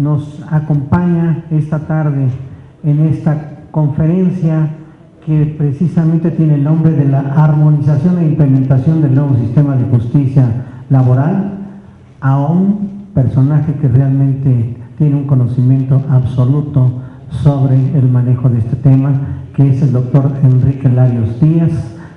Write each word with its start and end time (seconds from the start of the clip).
nos 0.00 0.42
acompaña 0.50 1.44
esta 1.50 1.80
tarde 1.80 2.28
en 2.82 3.00
esta 3.06 3.64
conferencia 3.70 4.70
que 5.24 5.54
precisamente 5.58 6.30
tiene 6.30 6.54
el 6.54 6.64
nombre 6.64 6.92
de 6.92 7.04
la 7.04 7.20
armonización 7.20 8.18
e 8.18 8.28
implementación 8.28 9.02
del 9.02 9.14
nuevo 9.14 9.36
sistema 9.36 9.76
de 9.76 9.84
justicia 9.84 10.44
laboral 10.88 11.58
a 12.20 12.38
un 12.38 13.08
personaje 13.14 13.74
que 13.74 13.88
realmente 13.88 14.76
tiene 14.96 15.16
un 15.16 15.26
conocimiento 15.26 16.02
absoluto 16.08 17.02
sobre 17.30 17.76
el 17.98 18.08
manejo 18.08 18.48
de 18.48 18.58
este 18.58 18.76
tema, 18.76 19.12
que 19.54 19.68
es 19.68 19.82
el 19.82 19.92
doctor 19.92 20.32
Enrique 20.42 20.88
Larios 20.88 21.38
Díaz, 21.40 21.72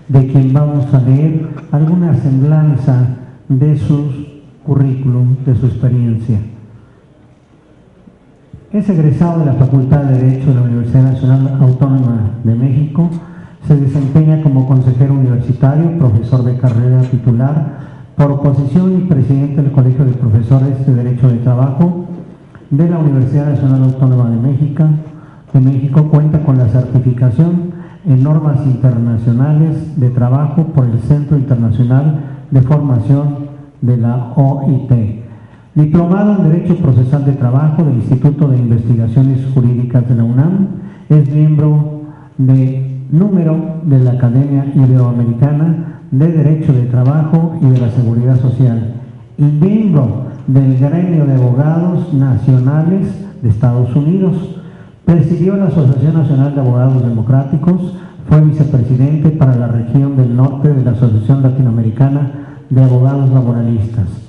de 0.07 0.27
quien 0.27 0.53
vamos 0.53 0.91
a 0.93 1.01
leer 1.01 1.49
alguna 1.71 2.15
semblanza 2.15 3.07
de 3.49 3.77
su 3.77 4.09
currículum, 4.63 5.35
de 5.45 5.55
su 5.55 5.65
experiencia. 5.65 6.52
Es 8.73 8.89
egresado 8.89 9.41
de 9.41 9.45
la 9.45 9.53
Facultad 9.53 9.99
de 10.05 10.17
Derecho 10.17 10.49
de 10.49 10.55
la 10.55 10.63
Universidad 10.63 11.03
Nacional 11.03 11.59
Autónoma 11.61 12.31
de 12.43 12.55
México. 12.55 13.07
Se 13.67 13.75
desempeña 13.75 14.41
como 14.41 14.67
consejero 14.67 15.13
universitario, 15.13 15.95
profesor 15.99 16.43
de 16.43 16.57
carrera 16.57 17.01
titular, 17.03 17.81
por 18.17 18.31
oposición 18.31 18.97
y 18.97 19.01
presidente 19.01 19.61
del 19.61 19.71
Colegio 19.71 20.05
de 20.05 20.13
Profesores 20.13 20.87
de 20.87 20.91
Derecho 20.91 21.29
de 21.29 21.37
Trabajo 21.37 22.07
de 22.71 22.89
la 22.89 22.97
Universidad 22.97 23.51
Nacional 23.51 23.83
Autónoma 23.83 24.31
de 24.31 24.37
México. 24.37 24.85
De 25.53 25.59
México 25.59 26.09
cuenta 26.09 26.41
con 26.41 26.57
la 26.57 26.67
certificación 26.67 27.73
en 28.07 28.23
normas 28.23 28.65
internacionales 28.65 29.99
de 29.99 30.09
trabajo 30.09 30.63
por 30.69 30.85
el 30.85 30.97
Centro 31.01 31.37
Internacional 31.37 32.21
de 32.49 32.61
Formación 32.63 33.35
de 33.81 33.97
la 33.97 34.33
OIT 34.35 35.22
Diplomado 35.75 36.35
en 36.35 36.51
Derecho 36.51 36.75
Procesal 36.77 37.25
de 37.25 37.31
Trabajo 37.31 37.83
del 37.83 37.95
Instituto 37.95 38.47
de 38.47 38.59
Investigaciones 38.59 39.39
Jurídicas 39.55 40.07
de 40.07 40.15
la 40.15 40.23
UNAM, 40.23 40.67
es 41.09 41.27
miembro 41.33 42.03
de 42.37 43.01
número 43.09 43.81
de 43.83 43.97
la 43.97 44.11
Academia 44.11 44.71
Iberoamericana 44.75 46.01
de 46.11 46.31
Derecho 46.31 46.73
de 46.73 46.83
Trabajo 46.83 47.55
y 47.59 47.65
de 47.65 47.79
la 47.79 47.89
Seguridad 47.89 48.39
Social 48.39 48.93
y 49.35 49.45
miembro 49.45 50.27
del 50.45 50.77
Gremio 50.77 51.25
de 51.25 51.33
Abogados 51.33 52.13
Nacionales 52.13 53.07
de 53.41 53.49
Estados 53.49 53.95
Unidos. 53.95 54.61
Presidió 55.05 55.57
la 55.57 55.65
Asociación 55.65 56.13
Nacional 56.13 56.53
de 56.53 56.61
Abogados 56.61 57.01
Democráticos, 57.01 57.97
fue 58.29 58.41
vicepresidente 58.41 59.31
para 59.31 59.55
la 59.55 59.69
región 59.69 60.17
del 60.17 60.35
norte 60.35 60.71
de 60.71 60.85
la 60.85 60.91
Asociación 60.91 61.41
Latinoamericana 61.41 62.31
de 62.69 62.83
Abogados 62.83 63.31
Laboralistas 63.31 64.22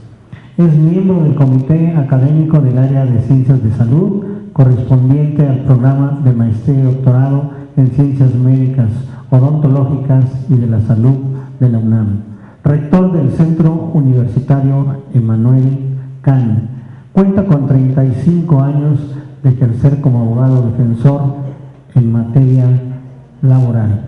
es 0.57 0.79
miembro 0.79 1.21
del 1.25 1.35
Comité 1.35 1.95
Académico 1.97 2.61
del 2.61 2.79
Área 2.79 3.05
de 3.05 3.21
Ciencias 3.23 3.61
de 3.61 3.73
Salud, 3.73 4.25
correspondiente 4.53 5.45
al 5.49 5.65
programa 5.65 6.21
de 6.23 6.33
maestría 6.33 6.79
y 6.79 6.83
doctorado 6.83 7.51
en 7.77 7.89
Ciencias 7.89 8.35
Médicas, 8.37 8.89
Odontológicas 9.31 10.25
y 10.49 10.55
de 10.55 10.69
la 10.69 10.81
Salud 10.83 11.17
de 11.59 11.69
la 11.71 11.79
UNAM. 11.79 12.07
Rector 12.63 13.13
del 13.13 13.31
Centro 13.33 13.91
Universitario 13.95 15.03
Emanuel 15.13 15.97
Can. 16.23 16.69
Cuenta 17.13 17.45
con 17.47 17.67
35 17.67 18.61
años 18.61 19.01
de 19.43 19.51
ejercer 19.51 20.01
como 20.01 20.21
abogado 20.21 20.71
defensor 20.71 21.35
en 21.97 22.13
materia 22.13 22.67
laboral. 23.43 24.03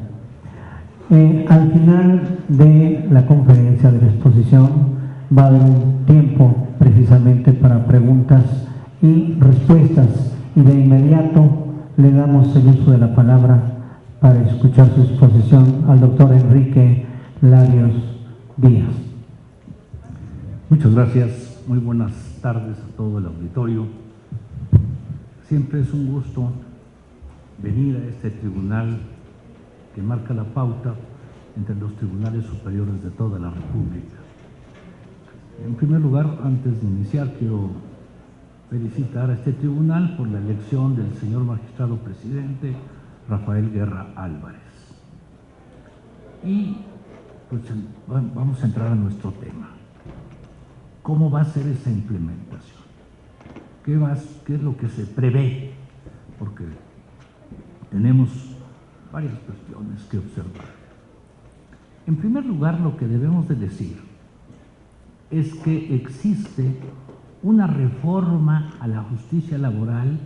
Eh, 1.10 1.44
al 1.48 1.72
final 1.72 2.38
de 2.48 3.06
la 3.10 3.26
conferencia 3.26 3.90
de 3.90 4.00
la 4.00 4.06
exposición, 4.06 4.95
va 5.36 5.44
a 5.44 5.46
haber 5.48 6.06
tiempo 6.06 6.68
precisamente 6.78 7.52
para 7.52 7.86
preguntas 7.86 8.44
y 9.02 9.34
respuestas 9.34 10.32
y 10.54 10.60
de 10.60 10.72
inmediato 10.72 11.66
le 11.96 12.12
damos 12.12 12.54
el 12.56 12.68
uso 12.68 12.92
de 12.92 12.98
la 12.98 13.14
palabra 13.14 13.62
para 14.20 14.42
escuchar 14.42 14.94
su 14.94 15.02
exposición 15.02 15.84
al 15.88 16.00
doctor 16.00 16.32
Enrique 16.32 17.06
Larios 17.40 17.92
Díaz. 18.56 18.94
Muchas 20.68 20.94
gracias, 20.94 21.62
muy 21.66 21.78
buenas 21.78 22.12
tardes 22.40 22.78
a 22.78 22.96
todo 22.96 23.18
el 23.18 23.26
auditorio. 23.26 23.86
Siempre 25.48 25.80
es 25.80 25.92
un 25.92 26.12
gusto 26.12 26.50
venir 27.62 27.96
a 27.96 28.08
este 28.08 28.30
tribunal 28.30 28.98
que 29.94 30.02
marca 30.02 30.34
la 30.34 30.44
pauta 30.44 30.94
entre 31.56 31.74
los 31.76 31.94
tribunales 31.96 32.44
superiores 32.44 33.02
de 33.02 33.10
toda 33.10 33.38
la 33.38 33.50
República. 33.50 34.25
En 35.64 35.74
primer 35.74 36.00
lugar, 36.00 36.38
antes 36.42 36.80
de 36.80 36.86
iniciar, 36.86 37.32
quiero 37.38 37.70
felicitar 38.68 39.30
a 39.30 39.34
este 39.34 39.52
tribunal 39.52 40.16
por 40.16 40.28
la 40.28 40.38
elección 40.38 40.96
del 40.96 41.14
señor 41.14 41.44
magistrado 41.44 41.96
presidente 41.98 42.74
Rafael 43.28 43.72
Guerra 43.72 44.12
Álvarez. 44.16 44.60
Y 46.44 46.76
pues 47.48 47.62
vamos 48.06 48.62
a 48.62 48.66
entrar 48.66 48.92
a 48.92 48.94
nuestro 48.94 49.32
tema. 49.32 49.70
¿Cómo 51.02 51.30
va 51.30 51.40
a 51.40 51.44
ser 51.44 51.66
esa 51.68 51.90
implementación? 51.90 52.84
¿Qué, 53.84 53.94
es 54.54 54.62
lo 54.62 54.76
que 54.76 54.88
se 54.88 55.06
prevé? 55.06 55.72
Porque 56.38 56.64
tenemos 57.90 58.28
varias 59.12 59.34
cuestiones 59.38 60.02
que 60.10 60.18
observar. 60.18 60.66
En 62.06 62.16
primer 62.16 62.44
lugar, 62.44 62.80
lo 62.80 62.96
que 62.96 63.06
debemos 63.06 63.48
de 63.48 63.54
decir 63.54 64.05
es 65.30 65.54
que 65.56 65.94
existe 65.94 66.76
una 67.42 67.66
reforma 67.66 68.72
a 68.80 68.86
la 68.86 69.02
justicia 69.02 69.58
laboral 69.58 70.18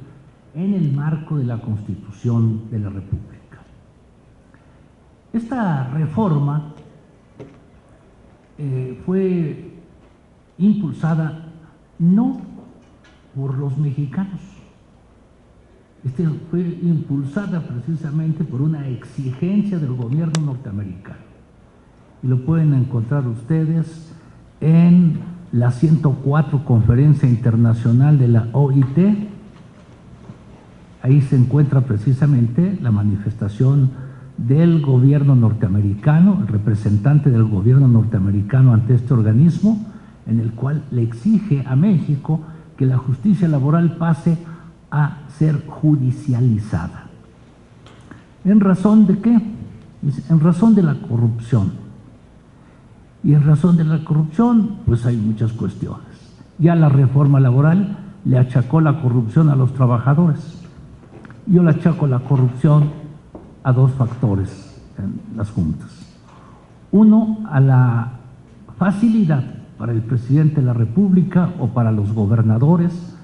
en 0.54 0.74
el 0.74 0.92
marco 0.92 1.36
de 1.36 1.44
la 1.44 1.60
Constitución 1.60 2.70
de 2.70 2.78
la 2.78 2.90
República. 2.90 3.58
Esta 5.32 5.88
reforma 5.90 6.74
eh, 8.58 9.00
fue 9.06 9.74
impulsada 10.58 11.46
no 11.98 12.40
por 13.34 13.56
los 13.56 13.76
mexicanos, 13.78 14.40
este 16.04 16.26
fue 16.50 16.60
impulsada 16.82 17.60
precisamente 17.60 18.42
por 18.42 18.62
una 18.62 18.88
exigencia 18.88 19.78
del 19.78 19.94
gobierno 19.94 20.46
norteamericano. 20.46 21.30
Y 22.22 22.26
lo 22.26 22.44
pueden 22.44 22.72
encontrar 22.72 23.26
ustedes 23.26 24.14
en 24.60 25.20
la 25.52 25.70
104 25.70 26.64
Conferencia 26.64 27.28
Internacional 27.28 28.18
de 28.18 28.28
la 28.28 28.48
OIT. 28.52 29.28
Ahí 31.02 31.20
se 31.22 31.36
encuentra 31.36 31.80
precisamente 31.80 32.78
la 32.80 32.90
manifestación 32.90 33.90
del 34.36 34.80
gobierno 34.80 35.34
norteamericano, 35.34 36.38
el 36.40 36.48
representante 36.48 37.30
del 37.30 37.44
gobierno 37.44 37.88
norteamericano 37.88 38.72
ante 38.72 38.94
este 38.94 39.12
organismo, 39.12 39.84
en 40.26 40.40
el 40.40 40.52
cual 40.52 40.82
le 40.90 41.02
exige 41.02 41.64
a 41.66 41.76
México 41.76 42.40
que 42.76 42.86
la 42.86 42.98
justicia 42.98 43.48
laboral 43.48 43.96
pase 43.96 44.38
a 44.90 45.18
ser 45.38 45.66
judicializada. 45.66 47.06
¿En 48.44 48.60
razón 48.60 49.06
de 49.06 49.18
qué? 49.18 49.38
En 50.28 50.40
razón 50.40 50.74
de 50.74 50.82
la 50.82 50.94
corrupción. 50.94 51.72
Y 53.22 53.34
en 53.34 53.44
razón 53.44 53.76
de 53.76 53.84
la 53.84 54.02
corrupción, 54.04 54.76
pues 54.86 55.04
hay 55.04 55.16
muchas 55.16 55.52
cuestiones. 55.52 56.06
Ya 56.58 56.74
la 56.74 56.88
reforma 56.88 57.40
laboral 57.40 57.98
le 58.24 58.38
achacó 58.38 58.80
la 58.80 59.00
corrupción 59.00 59.48
a 59.48 59.56
los 59.56 59.74
trabajadores. 59.74 60.62
Yo 61.46 61.62
le 61.62 61.70
achaco 61.70 62.06
la 62.06 62.20
corrupción 62.20 62.90
a 63.62 63.72
dos 63.72 63.92
factores 63.92 64.82
en 64.98 65.36
las 65.36 65.50
juntas. 65.50 65.88
Uno, 66.92 67.38
a 67.50 67.60
la 67.60 68.12
facilidad 68.78 69.44
para 69.78 69.92
el 69.92 70.02
presidente 70.02 70.60
de 70.60 70.66
la 70.66 70.72
República 70.72 71.50
o 71.58 71.68
para 71.68 71.92
los 71.92 72.12
gobernadores, 72.12 73.16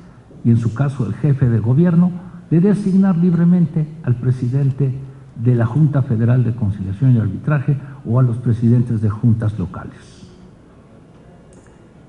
y 0.44 0.50
en 0.50 0.56
su 0.56 0.72
caso 0.75 1.06
el 1.06 1.14
jefe 1.14 1.48
de 1.48 1.58
gobierno, 1.58 2.10
de 2.50 2.60
designar 2.60 3.16
libremente 3.16 3.87
al 4.04 4.14
presidente 4.14 4.94
de 5.34 5.54
la 5.54 5.66
Junta 5.66 6.02
Federal 6.02 6.44
de 6.44 6.54
Conciliación 6.54 7.14
y 7.14 7.19
Arbitraje 7.19 7.76
o 8.06 8.20
a 8.20 8.23
los 8.23 8.37
presidentes 8.38 9.00
de 9.03 9.11
juntas 9.11 9.58
locales. 9.58 10.26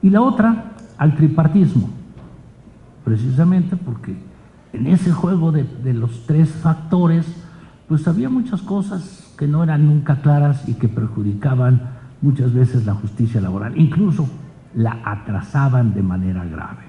Y 0.01 0.09
la 0.09 0.21
otra, 0.21 0.75
al 0.97 1.15
tripartismo, 1.15 1.89
precisamente 3.03 3.75
porque 3.75 4.15
en 4.73 4.87
ese 4.87 5.11
juego 5.11 5.51
de, 5.51 5.93
los 5.93 6.25
tres 6.27 6.49
factores, 6.49 7.25
pues 7.87 8.07
había 8.07 8.29
muchas 8.29 8.61
cosas 8.61 9.33
que 9.37 9.47
no 9.47 9.63
eran 9.63 9.87
nunca 9.87 10.21
claras 10.21 10.67
y 10.67 10.75
que 10.75 10.87
perjudicaban 10.87 11.81
muchas 12.21 12.53
veces 12.53 12.85
la 12.85 12.93
justicia 12.93 13.41
laboral, 13.41 13.77
incluso 13.77 14.27
la 14.75 15.01
atrasaban 15.03 15.93
de 15.93 16.03
manera 16.03 16.45
grave. 16.45 16.83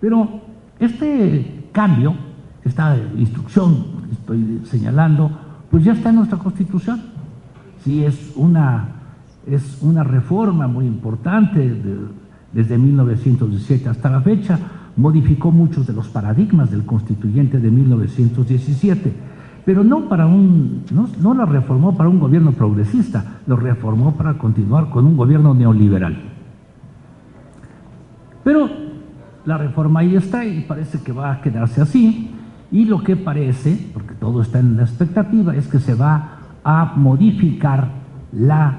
Pero 0.00 0.42
este 0.78 1.68
cambio, 1.72 2.14
esta 2.62 2.96
instrucción 3.16 3.84
que 4.06 4.12
estoy 4.12 4.62
señalando, 4.64 5.30
pues 5.70 5.84
ya 5.84 5.92
está 5.92 6.10
en 6.10 6.16
nuestra 6.16 6.38
Constitución 6.38 7.13
sí 7.84 8.04
es 8.04 8.32
una, 8.34 8.88
es 9.46 9.78
una 9.82 10.02
reforma 10.02 10.66
muy 10.66 10.86
importante 10.86 11.76
desde 12.52 12.78
1917 12.78 13.88
hasta 13.90 14.10
la 14.10 14.22
fecha, 14.22 14.58
modificó 14.96 15.50
muchos 15.50 15.86
de 15.86 15.92
los 15.92 16.08
paradigmas 16.08 16.70
del 16.70 16.86
constituyente 16.86 17.58
de 17.58 17.70
1917, 17.70 19.12
pero 19.66 19.84
no 19.84 20.08
para 20.08 20.26
un, 20.26 20.84
no, 20.92 21.08
no 21.20 21.34
la 21.34 21.44
reformó 21.44 21.96
para 21.96 22.08
un 22.08 22.18
gobierno 22.18 22.52
progresista, 22.52 23.40
lo 23.46 23.56
reformó 23.56 24.12
para 24.14 24.38
continuar 24.38 24.88
con 24.88 25.04
un 25.04 25.16
gobierno 25.16 25.54
neoliberal. 25.54 26.16
Pero 28.44 28.68
la 29.44 29.58
reforma 29.58 30.00
ahí 30.00 30.16
está 30.16 30.44
y 30.44 30.62
parece 30.62 31.00
que 31.02 31.12
va 31.12 31.32
a 31.32 31.40
quedarse 31.42 31.82
así, 31.82 32.30
y 32.70 32.86
lo 32.86 33.02
que 33.02 33.16
parece, 33.16 33.90
porque 33.92 34.14
todo 34.14 34.42
está 34.42 34.58
en 34.58 34.76
la 34.76 34.82
expectativa, 34.84 35.54
es 35.54 35.68
que 35.68 35.78
se 35.78 35.94
va 35.94 36.33
a 36.64 36.94
modificar 36.96 37.88
la 38.32 38.78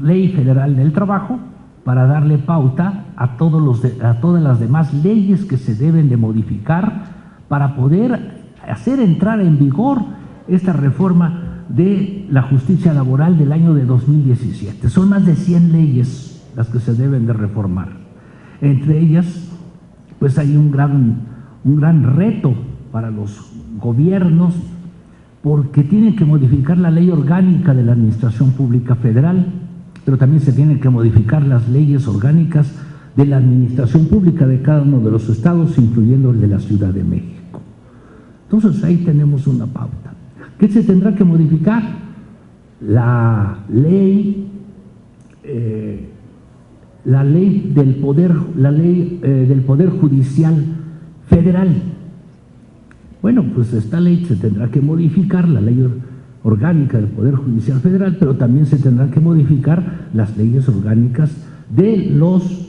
ley 0.00 0.28
federal 0.28 0.76
del 0.76 0.92
trabajo 0.92 1.38
para 1.84 2.06
darle 2.06 2.38
pauta 2.38 3.06
a, 3.16 3.36
todos 3.36 3.60
los 3.60 3.84
a 4.02 4.20
todas 4.20 4.42
las 4.42 4.60
demás 4.60 4.94
leyes 4.94 5.44
que 5.44 5.56
se 5.56 5.74
deben 5.74 6.08
de 6.08 6.16
modificar 6.16 7.04
para 7.48 7.74
poder 7.74 8.42
hacer 8.68 9.00
entrar 9.00 9.40
en 9.40 9.58
vigor 9.58 10.00
esta 10.48 10.72
reforma 10.72 11.64
de 11.68 12.26
la 12.30 12.42
justicia 12.42 12.92
laboral 12.92 13.38
del 13.38 13.52
año 13.52 13.74
de 13.74 13.84
2017. 13.84 14.88
Son 14.88 15.08
más 15.08 15.24
de 15.26 15.34
100 15.34 15.72
leyes 15.72 16.44
las 16.54 16.68
que 16.68 16.80
se 16.80 16.94
deben 16.94 17.26
de 17.26 17.32
reformar. 17.32 17.88
Entre 18.60 18.98
ellas, 18.98 19.50
pues 20.18 20.38
hay 20.38 20.56
un 20.56 20.70
gran, 20.70 21.20
un 21.64 21.76
gran 21.76 22.14
reto 22.16 22.54
para 22.92 23.10
los 23.10 23.50
gobiernos 23.80 24.54
porque 25.42 25.82
tienen 25.82 26.14
que 26.14 26.24
modificar 26.24 26.78
la 26.78 26.90
ley 26.90 27.10
orgánica 27.10 27.74
de 27.74 27.82
la 27.82 27.92
Administración 27.92 28.52
Pública 28.52 28.94
Federal, 28.94 29.46
pero 30.04 30.16
también 30.16 30.40
se 30.40 30.52
tienen 30.52 30.80
que 30.80 30.88
modificar 30.88 31.44
las 31.44 31.68
leyes 31.68 32.06
orgánicas 32.06 32.72
de 33.16 33.26
la 33.26 33.38
administración 33.38 34.06
pública 34.06 34.46
de 34.46 34.62
cada 34.62 34.82
uno 34.82 35.00
de 35.00 35.10
los 35.10 35.28
estados, 35.28 35.76
incluyendo 35.78 36.30
el 36.30 36.40
de 36.40 36.46
la 36.46 36.60
Ciudad 36.60 36.90
de 36.90 37.04
México. 37.04 37.60
Entonces 38.50 38.82
ahí 38.84 38.98
tenemos 38.98 39.46
una 39.46 39.66
pauta. 39.66 40.14
¿Qué 40.58 40.68
se 40.68 40.84
tendrá 40.84 41.14
que 41.14 41.24
modificar? 41.24 41.82
La 42.80 43.58
ley, 43.68 44.48
eh, 45.42 46.08
la 47.04 47.24
ley 47.24 47.72
del 47.74 47.96
poder, 47.96 48.32
la 48.56 48.70
ley 48.70 49.20
eh, 49.22 49.46
del 49.48 49.62
poder 49.62 49.90
judicial 49.90 50.64
federal. 51.26 51.91
Bueno, 53.22 53.44
pues 53.54 53.72
esta 53.72 54.00
ley 54.00 54.24
se 54.26 54.34
tendrá 54.34 54.68
que 54.68 54.80
modificar, 54.80 55.48
la 55.48 55.60
ley 55.60 55.88
orgánica 56.42 56.98
del 56.98 57.06
Poder 57.06 57.36
Judicial 57.36 57.78
Federal, 57.78 58.16
pero 58.18 58.34
también 58.34 58.66
se 58.66 58.78
tendrán 58.78 59.12
que 59.12 59.20
modificar 59.20 60.08
las 60.12 60.36
leyes 60.36 60.68
orgánicas 60.68 61.30
de 61.70 62.10
los 62.10 62.68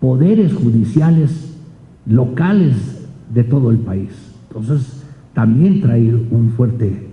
poderes 0.00 0.54
judiciales 0.54 1.58
locales 2.06 3.08
de 3.34 3.42
todo 3.42 3.72
el 3.72 3.78
país. 3.78 4.10
Entonces, 4.48 5.02
también 5.34 5.80
trae 5.80 6.14
un 6.30 6.50
fuerte 6.56 7.08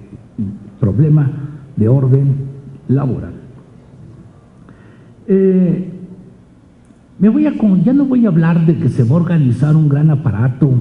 problema 0.79 1.31
de 1.75 1.87
orden 1.87 2.35
laboral. 2.87 3.33
Eh, 5.27 5.91
me 7.17 7.29
voy 7.29 7.47
a, 7.47 7.53
ya 7.83 7.93
no 7.93 8.05
voy 8.05 8.25
a 8.25 8.29
hablar 8.29 8.65
de 8.65 8.77
que 8.77 8.89
se 8.89 9.03
va 9.03 9.11
a 9.11 9.21
organizar 9.21 9.75
un 9.75 9.89
gran 9.89 10.11
aparato 10.11 10.71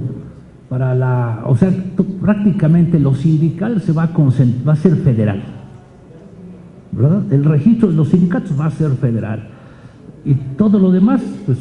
para 0.69 0.95
la, 0.95 1.43
o 1.47 1.57
sea, 1.57 1.71
prácticamente 2.21 2.99
lo 2.99 3.15
sindical 3.15 3.81
se 3.81 3.93
va 3.93 4.05
a, 4.05 4.11
va 4.67 4.73
a 4.73 4.77
ser 4.77 4.97
federal. 4.97 5.43
¿verdad? 6.93 7.33
El 7.33 7.45
registro 7.45 7.89
de 7.89 7.97
los 7.97 8.09
sindicatos 8.09 8.59
va 8.59 8.67
a 8.67 8.71
ser 8.71 8.91
federal. 8.93 9.49
Y 10.25 10.35
todo 10.57 10.79
lo 10.79 10.91
demás, 10.91 11.23
pues 11.47 11.59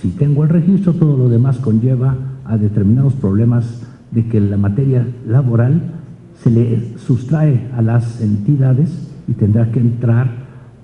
si, 0.00 0.08
tengo 0.10 0.42
el 0.44 0.48
registro, 0.48 0.94
todo 0.94 1.16
lo 1.16 1.28
demás 1.28 1.58
conlleva 1.58 2.14
a 2.44 2.56
determinados 2.56 3.14
problemas 3.14 3.82
de 4.10 4.26
que 4.26 4.40
la 4.40 4.56
materia 4.56 5.06
laboral 5.26 5.80
se 6.42 6.50
le 6.50 6.98
sustrae 6.98 7.68
a 7.76 7.82
las 7.82 8.20
entidades 8.20 9.12
y 9.26 9.32
tendrá 9.32 9.70
que 9.70 9.80
entrar 9.80 10.28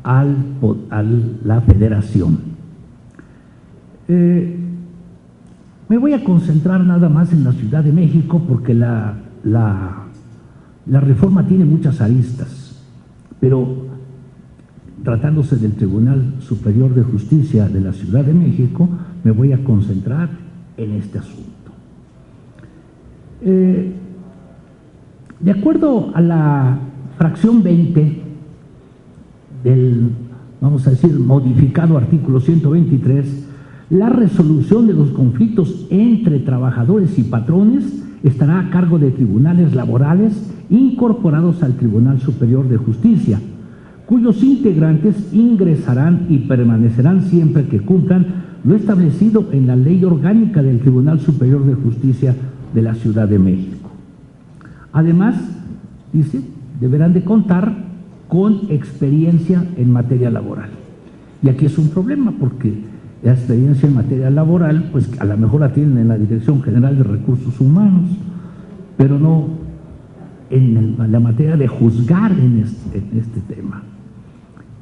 al, 0.02 0.36
a 0.90 1.02
la 1.02 1.60
federación. 1.62 2.38
Eh, 4.08 4.63
me 5.88 5.98
voy 5.98 6.14
a 6.14 6.24
concentrar 6.24 6.82
nada 6.84 7.08
más 7.08 7.32
en 7.32 7.44
la 7.44 7.52
Ciudad 7.52 7.84
de 7.84 7.92
México 7.92 8.42
porque 8.48 8.74
la, 8.74 9.14
la, 9.44 11.00
reforma 11.00 11.46
tiene 11.46 11.64
muchas 11.64 12.00
aristas, 12.00 12.82
pero 13.40 13.86
tratándose 15.02 15.56
del 15.56 15.72
Tribunal 15.72 16.36
Superior 16.40 16.94
de 16.94 17.02
Justicia 17.02 17.68
de 17.68 17.80
la 17.80 17.92
Ciudad 17.92 18.24
de 18.24 18.32
México, 18.32 18.88
me 19.22 19.30
voy 19.30 19.52
a 19.52 19.62
concentrar 19.62 20.30
en 20.76 20.92
este 20.92 21.18
asunto. 21.18 21.52
Eh, 23.42 23.92
de 25.40 25.50
acuerdo 25.50 26.12
a 26.14 26.20
la 26.22 26.78
fracción 27.18 27.62
20 27.62 28.22
del, 29.62 30.10
vamos 30.60 30.86
a 30.86 30.90
decir, 30.90 31.18
modificado 31.18 31.98
artículo 31.98 32.40
123, 32.40 33.43
la 33.94 34.08
resolución 34.08 34.88
de 34.88 34.92
los 34.92 35.10
conflictos 35.10 35.86
entre 35.88 36.40
trabajadores 36.40 37.16
y 37.16 37.22
patrones 37.22 37.84
estará 38.24 38.58
a 38.58 38.70
cargo 38.70 38.98
de 38.98 39.12
tribunales 39.12 39.72
laborales 39.72 40.32
incorporados 40.68 41.62
al 41.62 41.74
Tribunal 41.74 42.20
Superior 42.20 42.68
de 42.68 42.76
Justicia, 42.76 43.38
cuyos 44.06 44.42
integrantes 44.42 45.32
ingresarán 45.32 46.26
y 46.28 46.38
permanecerán 46.38 47.22
siempre 47.22 47.66
que 47.66 47.82
cumplan 47.82 48.26
lo 48.64 48.74
establecido 48.74 49.50
en 49.52 49.68
la 49.68 49.76
ley 49.76 50.04
orgánica 50.04 50.60
del 50.60 50.80
Tribunal 50.80 51.20
Superior 51.20 51.64
de 51.64 51.74
Justicia 51.74 52.34
de 52.74 52.82
la 52.82 52.96
Ciudad 52.96 53.28
de 53.28 53.38
México. 53.38 53.90
Además, 54.92 55.36
dice, 56.12 56.40
deberán 56.80 57.12
de 57.12 57.22
contar 57.22 57.72
con 58.26 58.62
experiencia 58.70 59.64
en 59.76 59.92
materia 59.92 60.30
laboral. 60.30 60.70
Y 61.44 61.48
aquí 61.48 61.66
es 61.66 61.78
un 61.78 61.90
problema 61.90 62.32
porque 62.32 62.93
la 63.24 63.32
experiencia 63.32 63.88
en 63.88 63.94
materia 63.94 64.30
laboral, 64.30 64.90
pues 64.92 65.10
a 65.18 65.24
lo 65.24 65.36
mejor 65.36 65.60
la 65.60 65.72
tienen 65.72 65.98
en 65.98 66.08
la 66.08 66.18
Dirección 66.18 66.62
General 66.62 66.96
de 66.96 67.02
Recursos 67.02 67.58
Humanos, 67.58 68.10
pero 68.98 69.18
no 69.18 69.48
en 70.50 70.96
la 71.10 71.20
materia 71.20 71.56
de 71.56 71.66
juzgar 71.66 72.32
en 72.32 72.60
este, 72.60 73.02
este, 73.18 73.40
tema. 73.40 73.82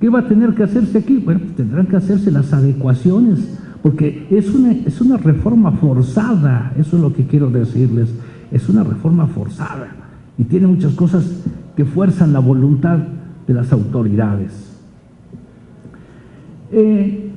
¿Qué 0.01 0.09
va 0.09 0.21
a 0.21 0.29
tener 0.29 0.55
que 0.55 0.65
hacerse 0.65 0.99
aquí? 0.99 1.19
Bueno, 1.19 1.41
pues 1.41 1.55
tendrán 1.55 1.87
que 1.87 1.97
hacerse 1.97 2.33
las 2.33 2.53
adecuaciones, 2.53 3.59
porque 3.81 4.27
es 4.29 4.53
una, 4.53 4.73
es 4.73 5.01
una 5.01 5.17
reforma 5.17 5.71
forzada, 5.71 6.73
eso 6.77 6.97
es 6.97 7.03
lo 7.03 7.13
que 7.13 7.25
quiero 7.27 7.49
decirles, 7.49 8.13
es 8.51 8.69
una 8.69 8.83
reforma 8.83 9.29
forzada 9.29 9.89
y 10.37 10.45
tiene 10.45 10.67
muchas 10.67 10.95
cosas 10.95 11.45
que 11.77 11.85
fuerzan 11.85 12.33
la 12.33 12.41
voluntad 12.41 12.99
de 13.47 13.55
las 13.55 13.73
autoridades. 13.73 14.73
Eh, 16.73 17.32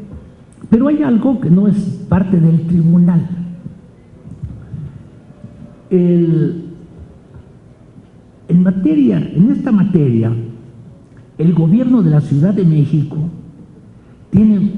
pero 0.70 0.88
hay 0.88 1.04
algo 1.04 1.40
que 1.40 1.50
no 1.50 1.68
es 1.68 1.76
parte 2.10 2.40
del 2.40 2.62
tribunal. 2.68 3.30
en 8.48 8.64
materia, 8.64 9.18
en 9.18 9.50
esta 9.52 9.72
materia, 9.72 10.32
el 11.38 11.54
gobierno 11.54 12.02
de 12.04 12.12
la 12.12 12.20
Ciudad 12.20 12.54
de 12.54 12.66
México 12.66 13.18
tiene 14.30 14.74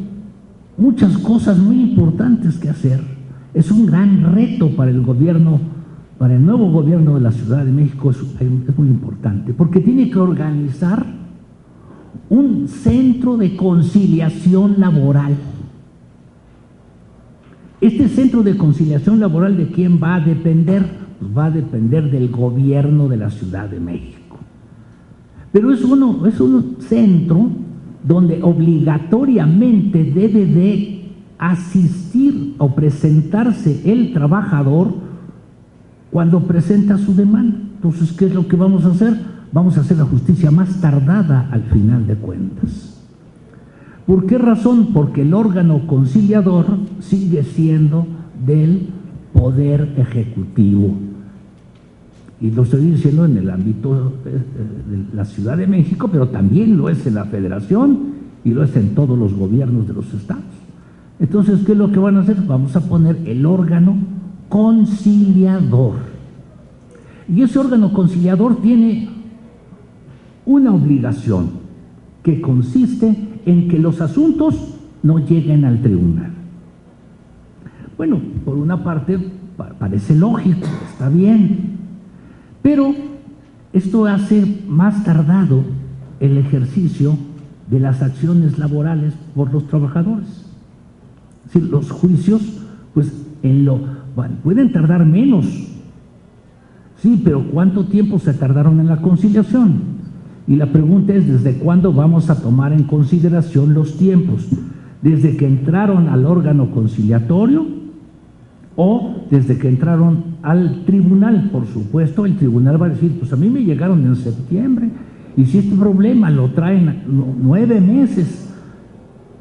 muchas 0.77 1.17
cosas 1.17 1.57
muy 1.57 1.81
importantes 1.81 2.57
que 2.57 2.69
hacer. 2.69 3.01
Es 3.53 3.71
un 3.71 3.87
gran 3.87 4.35
reto 4.35 4.75
para 4.75 4.91
el 4.91 5.01
gobierno, 5.01 5.59
para 6.19 6.35
el 6.35 6.45
nuevo 6.45 6.71
gobierno 6.71 7.15
de 7.15 7.21
la 7.21 7.31
Ciudad 7.31 7.65
de 7.65 7.71
México, 7.71 8.11
es, 8.11 8.17
es 8.17 8.77
muy 8.77 8.89
importante, 8.89 9.53
porque 9.53 9.79
tiene 9.79 10.11
que 10.11 10.19
organizar 10.19 11.05
un 12.29 12.67
centro 12.67 13.37
de 13.37 13.55
conciliación 13.55 14.75
laboral 14.77 15.35
este 17.79 18.07
centro 18.09 18.43
de 18.43 18.57
conciliación 18.57 19.19
laboral 19.19 19.57
de 19.57 19.67
quién 19.67 19.99
va 20.01 20.15
a 20.15 20.19
depender? 20.19 20.83
Pues 21.19 21.37
va 21.37 21.45
a 21.45 21.51
depender 21.51 22.09
del 22.11 22.29
gobierno 22.29 23.07
de 23.07 23.17
la 23.17 23.29
Ciudad 23.29 23.69
de 23.69 23.79
México. 23.79 24.37
Pero 25.51 25.71
es, 25.71 25.83
uno, 25.83 26.25
es 26.27 26.39
un 26.39 26.77
centro 26.79 27.49
donde 28.03 28.41
obligatoriamente 28.41 30.03
debe 30.03 30.45
de 30.45 31.11
asistir 31.37 32.55
o 32.57 32.73
presentarse 32.73 33.91
el 33.91 34.13
trabajador 34.13 34.93
cuando 36.11 36.41
presenta 36.41 36.97
su 36.97 37.13
demanda. 37.15 37.57
Entonces, 37.75 38.11
¿qué 38.13 38.25
es 38.25 38.33
lo 38.33 38.47
que 38.47 38.55
vamos 38.55 38.85
a 38.85 38.89
hacer? 38.89 39.15
Vamos 39.51 39.77
a 39.77 39.81
hacer 39.81 39.97
la 39.97 40.05
justicia 40.05 40.51
más 40.51 40.81
tardada 40.81 41.47
al 41.51 41.63
final 41.63 42.07
de 42.07 42.15
cuentas. 42.15 42.96
¿Por 44.07 44.25
qué 44.25 44.37
razón? 44.37 44.93
Porque 44.93 45.23
el 45.23 45.33
órgano 45.33 45.85
conciliador 45.85 46.65
sigue 47.01 47.43
siendo 47.43 48.07
del 48.45 48.87
Poder 49.33 49.95
Ejecutivo. 49.97 50.93
Y 52.39 52.51
lo 52.51 52.63
estoy 52.63 52.85
diciendo 52.85 53.25
en 53.25 53.35
el 53.35 53.49
ámbito 53.49 54.13
de 54.23 55.13
la 55.13 55.25
Ciudad 55.25 55.57
de 55.57 55.67
México, 55.67 56.07
pero 56.09 56.29
también 56.29 56.77
lo 56.77 56.87
es 56.87 57.05
en 57.05 57.15
la 57.15 57.25
Federación 57.25 58.13
y 58.45 58.51
lo 58.51 58.63
es 58.63 58.73
en 58.77 58.95
todos 58.95 59.19
los 59.19 59.33
gobiernos 59.33 59.85
de 59.85 59.93
los 59.93 60.13
estados. 60.13 60.43
Entonces, 61.19 61.59
¿qué 61.65 61.73
es 61.73 61.77
lo 61.77 61.91
que 61.91 61.99
van 61.99 62.15
a 62.15 62.21
hacer? 62.21 62.37
Vamos 62.47 62.77
a 62.77 62.81
poner 62.81 63.17
el 63.25 63.45
órgano 63.45 63.97
conciliador. 64.47 65.95
Y 67.27 67.41
ese 67.41 67.59
órgano 67.59 67.91
conciliador 67.91 68.61
tiene 68.61 69.09
una 70.45 70.73
obligación 70.73 71.49
que 72.23 72.39
consiste 72.39 73.26
en 73.47 73.69
que 73.69 73.79
los 73.79 74.01
asuntos 74.01 74.75
no 75.01 75.19
lleguen 75.19 75.63
al 75.63 75.81
tribunal. 75.81 76.31
Bueno, 77.97 78.19
por 78.43 78.57
una 78.57 78.83
parte 78.83 79.17
parece 79.79 80.15
lógico, 80.15 80.67
está 80.91 81.09
bien, 81.09 81.77
pero 82.61 82.93
esto 83.71 84.05
hace 84.05 84.63
más 84.67 85.03
tardado 85.03 85.63
el 86.19 86.37
ejercicio 86.37 87.17
de 87.71 87.79
las 87.79 88.01
acciones 88.01 88.59
laborales 88.59 89.13
por 89.33 89.51
los 89.53 89.65
trabajadores. 89.67 90.45
Si 91.49 91.61
los 91.61 91.89
juicios, 91.89 92.41
pues 92.93 93.11
en 93.43 93.63
lo 93.63 93.79
pueden 94.43 94.73
tardar 94.73 95.05
menos. 95.05 95.45
Sí, 96.97 97.21
pero 97.23 97.43
¿cuánto 97.43 97.85
tiempo 97.85 98.19
se 98.19 98.33
tardaron 98.33 98.79
en 98.81 98.87
la 98.87 98.97
conciliación? 98.97 99.96
Y 100.47 100.55
la 100.55 100.71
pregunta 100.71 101.13
es, 101.13 101.27
¿desde 101.27 101.57
cuándo 101.57 101.91
vamos 101.91 102.29
a 102.29 102.41
tomar 102.41 102.71
en 102.71 102.83
consideración 102.83 103.73
los 103.73 103.97
tiempos? 103.97 104.47
¿Desde 105.01 105.35
que 105.35 105.45
entraron 105.45 106.07
al 106.07 106.25
órgano 106.25 106.71
conciliatorio 106.71 107.65
o 108.75 109.25
desde 109.29 109.57
que 109.57 109.67
entraron 109.67 110.37
al 110.41 110.85
tribunal? 110.85 111.49
Por 111.51 111.67
supuesto, 111.67 112.25
el 112.25 112.37
tribunal 112.37 112.81
va 112.81 112.85
a 112.85 112.89
decir, 112.89 113.11
pues 113.19 113.33
a 113.33 113.35
mí 113.35 113.49
me 113.49 113.63
llegaron 113.63 114.05
en 114.05 114.15
septiembre 114.15 114.89
y 115.35 115.45
si 115.45 115.59
este 115.59 115.75
problema 115.75 116.31
lo 116.31 116.49
traen 116.51 117.03
nueve 117.07 117.79
meses 117.79 118.49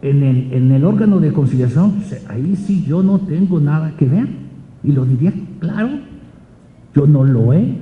en 0.02 0.22
el, 0.22 0.52
en 0.52 0.70
el 0.72 0.84
órgano 0.84 1.20
de 1.20 1.32
conciliación, 1.32 1.92
pues, 1.92 2.22
ahí 2.28 2.54
sí 2.56 2.84
yo 2.86 3.02
no 3.02 3.20
tengo 3.20 3.60
nada 3.60 3.94
que 3.96 4.06
ver. 4.06 4.28
Y 4.84 4.92
lo 4.92 5.06
diría 5.06 5.32
claro, 5.58 5.88
yo 6.94 7.06
no 7.06 7.24
lo 7.24 7.52
he 7.52 7.76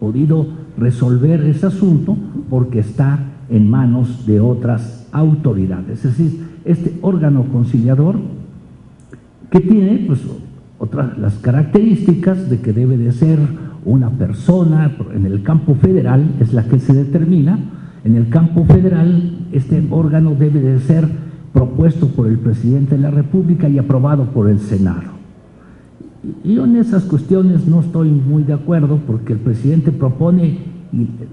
podido 0.00 0.61
resolver 0.76 1.42
ese 1.42 1.66
asunto 1.66 2.16
porque 2.48 2.80
está 2.80 3.18
en 3.48 3.68
manos 3.68 4.26
de 4.26 4.40
otras 4.40 5.08
autoridades. 5.12 6.04
Es 6.04 6.16
decir, 6.16 6.46
este 6.64 6.98
órgano 7.02 7.44
conciliador 7.52 8.16
que 9.50 9.60
tiene 9.60 10.04
pues, 10.06 10.20
otras 10.78 11.18
las 11.18 11.34
características 11.34 12.48
de 12.48 12.60
que 12.60 12.72
debe 12.72 12.96
de 12.96 13.12
ser 13.12 13.38
una 13.84 14.10
persona 14.10 14.96
en 15.14 15.26
el 15.26 15.42
campo 15.42 15.74
federal, 15.74 16.36
es 16.40 16.52
la 16.54 16.64
que 16.64 16.78
se 16.78 16.94
determina, 16.94 17.58
en 18.04 18.16
el 18.16 18.28
campo 18.28 18.64
federal 18.64 19.46
este 19.52 19.86
órgano 19.90 20.34
debe 20.34 20.60
de 20.60 20.80
ser 20.80 21.06
propuesto 21.52 22.08
por 22.08 22.26
el 22.26 22.38
presidente 22.38 22.96
de 22.96 23.02
la 23.02 23.10
República 23.10 23.68
y 23.68 23.78
aprobado 23.78 24.24
por 24.26 24.48
el 24.48 24.58
Senado. 24.58 25.21
Yo 26.44 26.64
en 26.64 26.76
esas 26.76 27.04
cuestiones 27.04 27.66
no 27.66 27.80
estoy 27.80 28.10
muy 28.10 28.44
de 28.44 28.52
acuerdo 28.52 29.00
porque 29.06 29.32
el 29.32 29.40
presidente 29.40 29.90
propone 29.90 30.58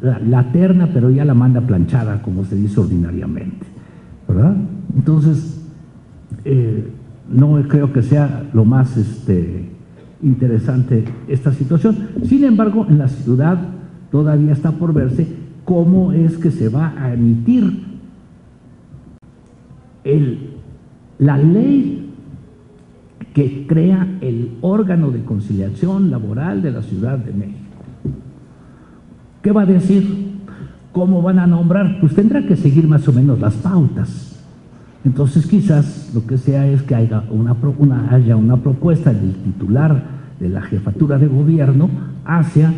la, 0.02 0.52
terna, 0.52 0.90
pero 0.94 1.12
ya 1.12 1.26
la 1.26 1.34
manda 1.34 1.62
planchada, 1.62 2.22
como 2.22 2.44
se 2.46 2.56
dice 2.56 2.80
ordinariamente. 2.80 3.66
¿verdad? 4.28 4.56
Entonces, 4.96 5.62
eh, 6.46 6.88
no 7.30 7.62
creo 7.68 7.94
que 7.94 8.02
sea 8.02 8.50
lo 8.54 8.66
más 8.66 8.98
este, 8.98 9.70
interesante 10.24 11.06
esta 11.28 11.52
situación. 11.52 12.10
Sin 12.24 12.44
embargo, 12.44 12.86
en 12.90 12.98
la 12.98 13.08
ciudad 13.08 13.60
todavía 14.12 14.54
está 14.54 14.72
por 14.72 14.94
verse 14.94 15.28
cómo 15.66 16.14
es 16.14 16.38
que 16.38 16.52
se 16.52 16.70
va 16.70 16.94
a 16.98 17.14
emitir 17.14 17.84
el, 20.04 20.40
la 21.20 21.38
ley 21.38 21.99
que 23.34 23.68
crea 23.68 24.08
el 24.22 24.58
órgano 24.62 25.12
de 25.12 25.24
conciliación 25.24 26.10
laboral 26.10 26.62
de 26.62 26.72
la 26.72 26.82
Ciudad 26.82 27.18
de 27.18 27.34
México. 27.34 27.60
¿Qué 29.42 29.52
va 29.52 29.62
a 29.62 29.66
decir? 29.66 30.40
¿Cómo 30.92 31.22
van 31.22 31.40
a 31.40 31.48
nombrar? 31.48 32.00
Pues 32.02 32.16
tendrá 32.16 32.46
que 32.46 32.56
seguir 32.56 32.88
más 32.88 33.08
o 33.08 33.14
menos 33.14 33.40
las 33.40 33.56
pautas. 33.56 34.30
Entonces 35.06 35.48
quizás 35.48 36.12
lo 36.14 36.26
que 36.26 36.38
sea 36.38 36.68
es 36.68 36.84
que 36.84 36.96
haya 36.96 37.24
una, 37.30 37.56
una, 38.36 38.58
propuesta 38.58 39.14
del 39.14 39.34
titular 39.36 40.04
de 40.40 40.50
la 40.50 40.62
jefatura 40.62 41.18
de 41.18 41.28
gobierno 41.28 41.90
hacia 42.26 42.74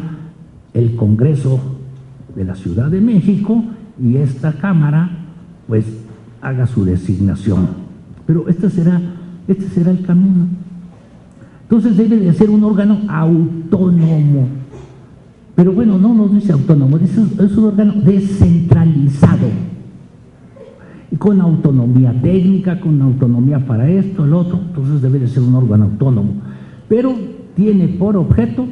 el 0.73 0.95
Congreso 0.95 1.59
de 2.35 2.45
la 2.45 2.55
Ciudad 2.55 2.91
de 2.91 3.01
México 3.01 3.63
y 3.99 4.17
esta 4.17 4.53
Cámara 4.53 5.09
pues 5.67 5.85
haga 6.41 6.67
su 6.67 6.85
designación. 6.85 7.69
Pero 8.27 8.47
este 8.49 8.69
será, 8.69 9.01
este 9.47 9.67
será 9.69 9.91
el 9.91 10.01
camino. 10.03 10.47
Entonces 11.63 11.95
debe 11.95 12.17
de 12.17 12.33
ser 12.33 12.49
un 12.49 12.63
órgano 12.63 12.99
autónomo. 13.07 14.47
Pero 15.55 15.73
bueno, 15.73 15.97
no 15.97 16.13
nos 16.13 16.33
dice 16.33 16.51
autónomo, 16.51 16.97
es 16.97 17.17
un 17.57 17.63
órgano 17.63 17.93
descentralizado. 18.01 19.47
Y 21.11 21.15
con 21.15 21.39
autonomía 21.41 22.13
técnica, 22.21 22.79
con 22.79 23.01
autonomía 23.01 23.65
para 23.65 23.89
esto, 23.89 24.25
el 24.25 24.33
otro. 24.33 24.59
Entonces 24.67 25.01
debe 25.01 25.19
de 25.19 25.27
ser 25.27 25.43
un 25.43 25.55
órgano 25.55 25.85
autónomo. 25.85 26.33
Pero 26.87 27.13
tiene 27.55 27.87
por 27.89 28.17
objeto 28.17 28.65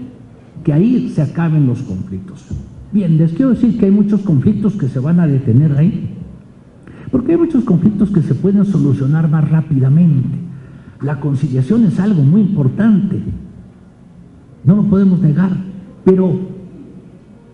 que 0.64 0.74
ahí 0.74 1.10
se 1.10 1.22
acaben 1.22 1.68
los 1.68 1.82
conflictos. 1.82 2.48
Bien, 2.92 3.18
les 3.18 3.34
quiero 3.34 3.52
decir 3.52 3.78
que 3.78 3.86
hay 3.86 3.92
muchos 3.92 4.22
conflictos 4.22 4.74
que 4.76 4.88
se 4.88 5.00
van 5.00 5.20
a 5.20 5.28
detener 5.28 5.78
ahí. 5.78 6.16
Porque 7.12 7.34
hay 7.34 7.38
muchos 7.38 7.64
conflictos 7.64 8.10
que 8.10 8.22
se 8.22 8.36
pueden 8.36 8.66
solucionar 8.66 9.30
más 9.30 9.50
rápidamente. 9.50 10.49
La 11.02 11.20
conciliación 11.20 11.86
es 11.86 12.00
algo 12.00 12.24
muy 12.24 12.42
importante, 12.42 13.22
no 14.66 14.76
lo 14.76 14.84
podemos 14.84 15.20
negar, 15.22 15.52
pero 16.04 16.40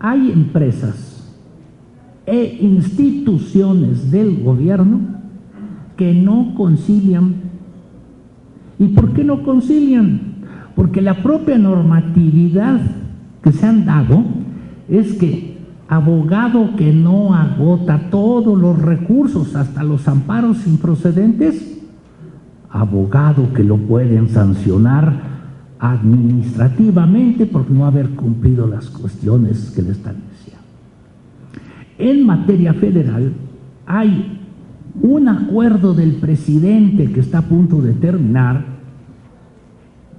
hay 0.00 0.32
empresas 0.32 1.34
e 2.26 2.58
instituciones 2.60 4.10
del 4.10 4.42
gobierno 4.42 5.00
que 5.96 6.12
no 6.12 6.54
concilian. 6.56 7.34
¿Y 8.78 8.88
por 8.88 9.12
qué 9.12 9.22
no 9.22 9.42
concilian? 9.44 10.20
Porque 10.74 11.00
la 11.00 11.22
propia 11.22 11.56
normatividad 11.56 12.80
que 13.42 13.52
se 13.52 13.64
han 13.64 13.86
dado 13.86 14.24
es 14.88 15.14
que 15.14 15.56
abogado 15.88 16.74
que 16.76 16.92
no 16.92 17.32
agota 17.32 18.10
todos 18.10 18.58
los 18.58 18.76
recursos, 18.82 19.54
hasta 19.54 19.84
los 19.84 20.08
amparos 20.08 20.66
improcedentes, 20.66 21.75
abogado 22.80 23.52
que 23.52 23.64
lo 23.64 23.76
pueden 23.76 24.28
sancionar 24.28 25.36
administrativamente 25.78 27.46
por 27.46 27.70
no 27.70 27.86
haber 27.86 28.10
cumplido 28.10 28.66
las 28.66 28.88
cuestiones 28.88 29.72
que 29.74 29.82
le 29.82 29.92
están 29.92 30.16
diciendo. 30.30 30.62
En 31.98 32.26
materia 32.26 32.74
federal 32.74 33.32
hay 33.86 34.40
un 35.02 35.28
acuerdo 35.28 35.94
del 35.94 36.16
presidente 36.16 37.10
que 37.12 37.20
está 37.20 37.38
a 37.38 37.42
punto 37.42 37.80
de 37.80 37.92
terminar 37.92 38.64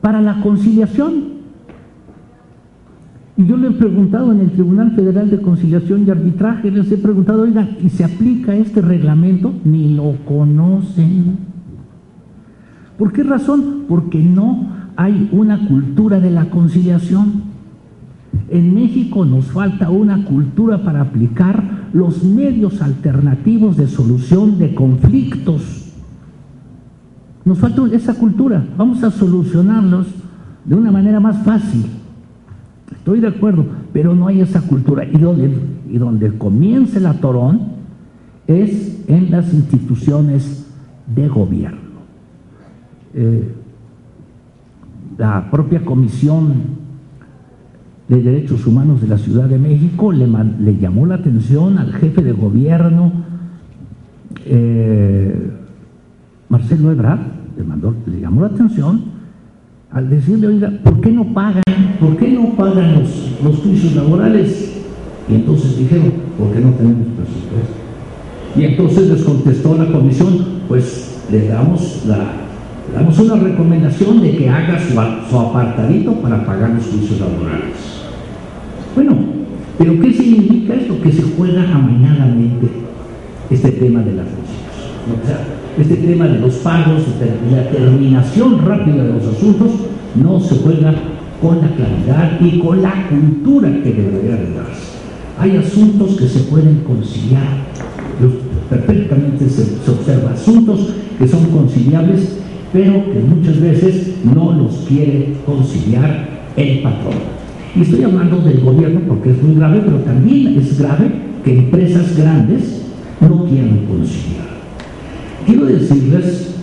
para 0.01 0.21
la 0.21 0.41
conciliación 0.41 1.37
y 3.37 3.45
yo 3.45 3.55
le 3.55 3.67
he 3.67 3.71
preguntado 3.71 4.31
en 4.31 4.39
el 4.39 4.51
Tribunal 4.51 4.91
Federal 4.93 5.29
de 5.29 5.39
Conciliación 5.39 6.05
y 6.07 6.09
Arbitraje, 6.09 6.71
les 6.71 6.91
he 6.91 6.97
preguntado, 6.97 7.43
oigan, 7.43 7.77
¿y 7.83 7.89
se 7.89 8.03
aplica 8.03 8.55
este 8.55 8.81
reglamento? 8.81 9.53
Ni 9.63 9.93
lo 9.95 10.15
conocen. 10.25 11.46
¿Por 12.97 13.13
qué 13.13 13.23
razón? 13.23 13.85
Porque 13.87 14.19
no 14.19 14.69
hay 14.95 15.29
una 15.31 15.67
cultura 15.67 16.19
de 16.19 16.31
la 16.31 16.49
conciliación. 16.49 17.43
En 18.49 18.73
México 18.73 19.23
nos 19.25 19.45
falta 19.45 19.89
una 19.89 20.25
cultura 20.25 20.83
para 20.83 21.01
aplicar 21.01 21.89
los 21.93 22.23
medios 22.23 22.81
alternativos 22.81 23.77
de 23.77 23.87
solución 23.87 24.57
de 24.57 24.73
conflictos. 24.73 25.93
Nos 27.45 27.59
falta 27.59 27.83
esa 27.93 28.15
cultura. 28.15 28.65
Vamos 28.75 29.03
a 29.03 29.11
solucionarlos 29.11 30.07
de 30.65 30.75
una 30.75 30.91
manera 30.91 31.19
más 31.19 31.43
fácil. 31.45 31.85
Estoy 32.91 33.19
de 33.19 33.27
acuerdo, 33.27 33.65
pero 33.93 34.15
no 34.15 34.27
hay 34.27 34.41
esa 34.41 34.61
cultura. 34.61 35.05
Y 35.05 35.17
donde, 35.17 35.55
y 35.89 35.97
donde 35.97 36.37
comienza 36.37 36.97
el 36.97 37.05
atorón 37.05 37.77
es 38.47 39.03
en 39.07 39.31
las 39.31 39.53
instituciones 39.53 40.65
de 41.15 41.27
gobierno. 41.27 41.86
Eh, 43.19 43.51
la 45.17 45.49
propia 45.49 45.83
Comisión 45.83 46.53
de 48.07 48.21
Derechos 48.21 48.67
Humanos 48.67 49.01
de 49.01 49.07
la 49.07 49.17
Ciudad 49.17 49.45
de 49.45 49.57
México 49.57 50.11
le, 50.11 50.27
llamó 50.77 51.07
la 51.07 51.15
atención 51.15 51.79
al 51.79 51.93
jefe 51.93 52.21
de 52.21 52.31
gobierno, 52.31 53.11
eh, 54.45 55.51
Marcelo 56.47 56.91
Ebrard, 56.91 57.21
le, 57.57 58.11
le 58.11 58.21
llamó 58.21 58.41
la 58.41 58.47
atención 58.47 59.01
al 59.91 60.11
decirle, 60.11 60.45
oiga, 60.45 60.71
¿por 60.83 61.01
qué 61.01 61.11
no 61.11 61.33
pagan 61.33 61.63
¿por 61.99 62.15
qué 62.17 62.29
no 62.29 62.55
pagan 62.55 62.99
los, 62.99 63.31
los 63.43 63.55
juicios 63.57 63.95
laborales? 63.95 64.83
Y 65.27 65.33
entonces 65.33 65.79
dijeron, 65.79 66.13
¿por 66.37 66.51
qué 66.53 66.59
no 66.59 66.69
tenemos 66.73 67.07
presupuesto? 67.07 67.73
Y 68.55 68.63
entonces 68.63 69.09
les 69.09 69.23
contestó 69.23 69.75
la 69.75 69.91
comisión, 69.91 70.37
pues 70.67 71.25
le 71.31 71.47
damos 71.47 72.05
la 72.05 72.46
damos 72.93 73.19
una 73.19 73.35
recomendación 73.35 74.21
de 74.21 74.37
que 74.37 74.49
haga 74.49 74.79
su, 74.79 74.99
apartadito 75.39 76.13
para 76.13 76.45
pagar 76.45 76.71
los 76.71 76.85
juicios 76.85 77.19
laborales. 77.19 77.75
Bueno, 78.95 79.15
pero 79.77 79.99
¿qué 79.99 80.13
significa 80.13 80.73
esto? 80.73 80.99
Que 81.01 81.11
se 81.11 81.23
juega 81.37 81.63
amañadamente 81.63 82.67
este 83.49 83.71
tema 83.71 84.01
de 84.01 84.13
la 84.13 84.23
conciliación. 84.23 85.21
O 85.23 85.27
sea, 85.27 85.39
este 85.77 85.95
tema 85.95 86.27
de 86.27 86.39
los 86.39 86.55
pagos, 86.55 87.03
de 87.19 87.55
la 87.55 87.69
terminación 87.69 88.65
rápida 88.65 89.03
de 89.03 89.13
los 89.13 89.27
asuntos, 89.27 89.71
no 90.15 90.39
se 90.39 90.55
juega 90.55 90.93
con 91.41 91.61
la 91.61 91.69
claridad 91.75 92.39
y 92.41 92.59
con 92.59 92.81
la 92.81 93.07
cultura 93.09 93.69
que 93.83 93.93
debería 93.93 94.35
de 94.35 94.53
darse. 94.53 94.97
Hay 95.39 95.55
asuntos 95.57 96.15
que 96.15 96.27
se 96.27 96.39
pueden 96.41 96.77
conciliar, 96.83 97.43
perfectamente 98.69 99.47
se 99.47 99.91
observa, 99.91 100.31
asuntos 100.31 100.93
que 101.19 101.27
son 101.27 101.45
conciliables, 101.51 102.37
pero 102.77 103.03
que 103.11 103.19
muchas 103.21 103.59
veces 103.59 104.17
no 104.23 104.53
los 104.53 104.85
quiere 104.87 105.33
conciliar 105.47 106.27
el 106.55 106.83
patrón. 106.83 107.15
Y 107.75 107.81
estoy 107.81 108.03
hablando 108.03 108.37
del 108.37 108.59
gobierno 108.59 108.99
porque 109.07 109.31
es 109.31 109.41
muy 109.41 109.55
grave, 109.55 109.81
pero 109.83 109.97
también 110.01 110.55
es 110.59 110.77
grave 110.77 111.09
que 111.43 111.57
empresas 111.57 112.15
grandes 112.15 112.83
no 113.19 113.45
quieran 113.45 113.79
conciliar. 113.87 114.45
Quiero 115.47 115.65
decirles 115.65 116.55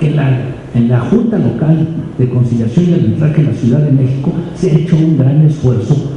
que 0.00 0.08
en 0.08 0.88
la 0.88 0.98
Junta 0.98 1.38
Local 1.38 1.86
de 2.18 2.28
Conciliación 2.28 2.86
y 2.90 2.94
Arbitraje 2.94 3.42
en 3.42 3.46
la 3.46 3.54
Ciudad 3.54 3.78
de 3.82 3.92
México 3.92 4.32
se 4.56 4.68
ha 4.68 4.74
hecho 4.74 4.96
un 4.96 5.16
gran 5.16 5.42
esfuerzo 5.42 6.11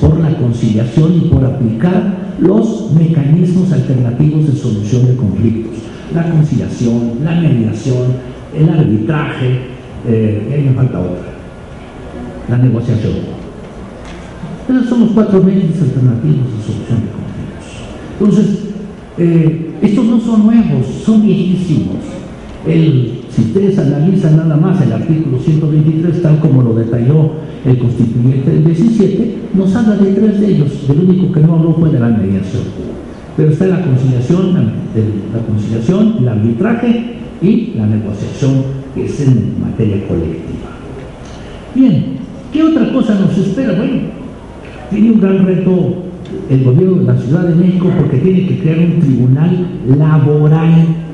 por 0.00 0.20
la 0.20 0.36
conciliación 0.36 1.16
y 1.16 1.20
por 1.28 1.44
aplicar 1.44 2.34
los 2.40 2.92
mecanismos 2.92 3.72
alternativos 3.72 4.46
de 4.46 4.52
solución 4.52 5.06
de 5.06 5.16
conflictos. 5.16 5.74
La 6.14 6.30
conciliación, 6.30 7.18
la 7.22 7.40
mediación, 7.40 8.14
el 8.56 8.68
arbitraje, 8.68 9.60
eh, 10.06 10.46
y 10.48 10.52
ahí 10.52 10.62
me 10.64 10.72
falta 10.72 11.00
otra, 11.00 11.32
la 12.48 12.58
negociación. 12.58 13.12
Esos 14.68 14.88
son 14.88 15.00
los 15.00 15.10
cuatro 15.10 15.42
medios 15.42 15.80
alternativos 15.80 16.46
de 16.56 16.62
solución 16.62 17.00
de 17.00 17.10
conflictos. 17.12 17.68
Entonces, 18.20 18.68
eh, 19.18 19.70
estos 19.82 20.04
no 20.04 20.20
son 20.20 20.46
nuevos, 20.46 20.86
son 21.04 21.22
viejísimos. 21.22 21.96
El, 22.66 23.17
si 23.38 23.44
ustedes 23.44 23.78
analizan 23.78 24.36
nada 24.36 24.56
más 24.56 24.82
el 24.82 24.92
artículo 24.92 25.38
123, 25.38 26.22
tal 26.22 26.40
como 26.40 26.60
lo 26.60 26.74
detalló 26.74 27.30
el 27.64 27.78
constituyente 27.78 28.50
del 28.50 28.64
17, 28.64 29.34
nos 29.54 29.76
habla 29.76 29.96
de 29.96 30.12
tres 30.12 30.40
de 30.40 30.48
ellos. 30.48 30.86
El 30.88 31.08
único 31.08 31.32
que 31.32 31.40
no 31.40 31.54
habló 31.54 31.72
fue 31.74 31.90
de 31.90 32.00
la 32.00 32.08
mediación. 32.08 32.64
Pero 33.36 33.50
está 33.52 33.66
la 33.66 33.82
conciliación, 33.82 34.54
la, 34.54 35.40
conciliación, 35.46 36.16
el 36.18 36.28
arbitraje 36.28 37.04
y 37.40 37.74
la 37.76 37.86
negociación, 37.86 38.64
que 38.96 39.04
es 39.04 39.20
en 39.20 39.60
materia 39.60 40.08
colectiva. 40.08 40.70
Bien, 41.76 42.04
¿qué 42.52 42.64
otra 42.64 42.92
cosa 42.92 43.14
nos 43.20 43.38
espera? 43.38 43.74
Bueno, 43.74 44.00
tiene 44.90 45.12
un 45.12 45.20
gran 45.20 45.46
reto 45.46 45.94
el 46.50 46.64
gobierno 46.64 46.96
de 46.96 47.04
la 47.04 47.16
Ciudad 47.16 47.44
de 47.44 47.54
México 47.54 47.88
porque 47.96 48.18
tiene 48.18 48.48
que 48.48 48.58
crear 48.58 48.78
un 48.80 48.98
tribunal 48.98 49.66
laboral. 49.96 51.07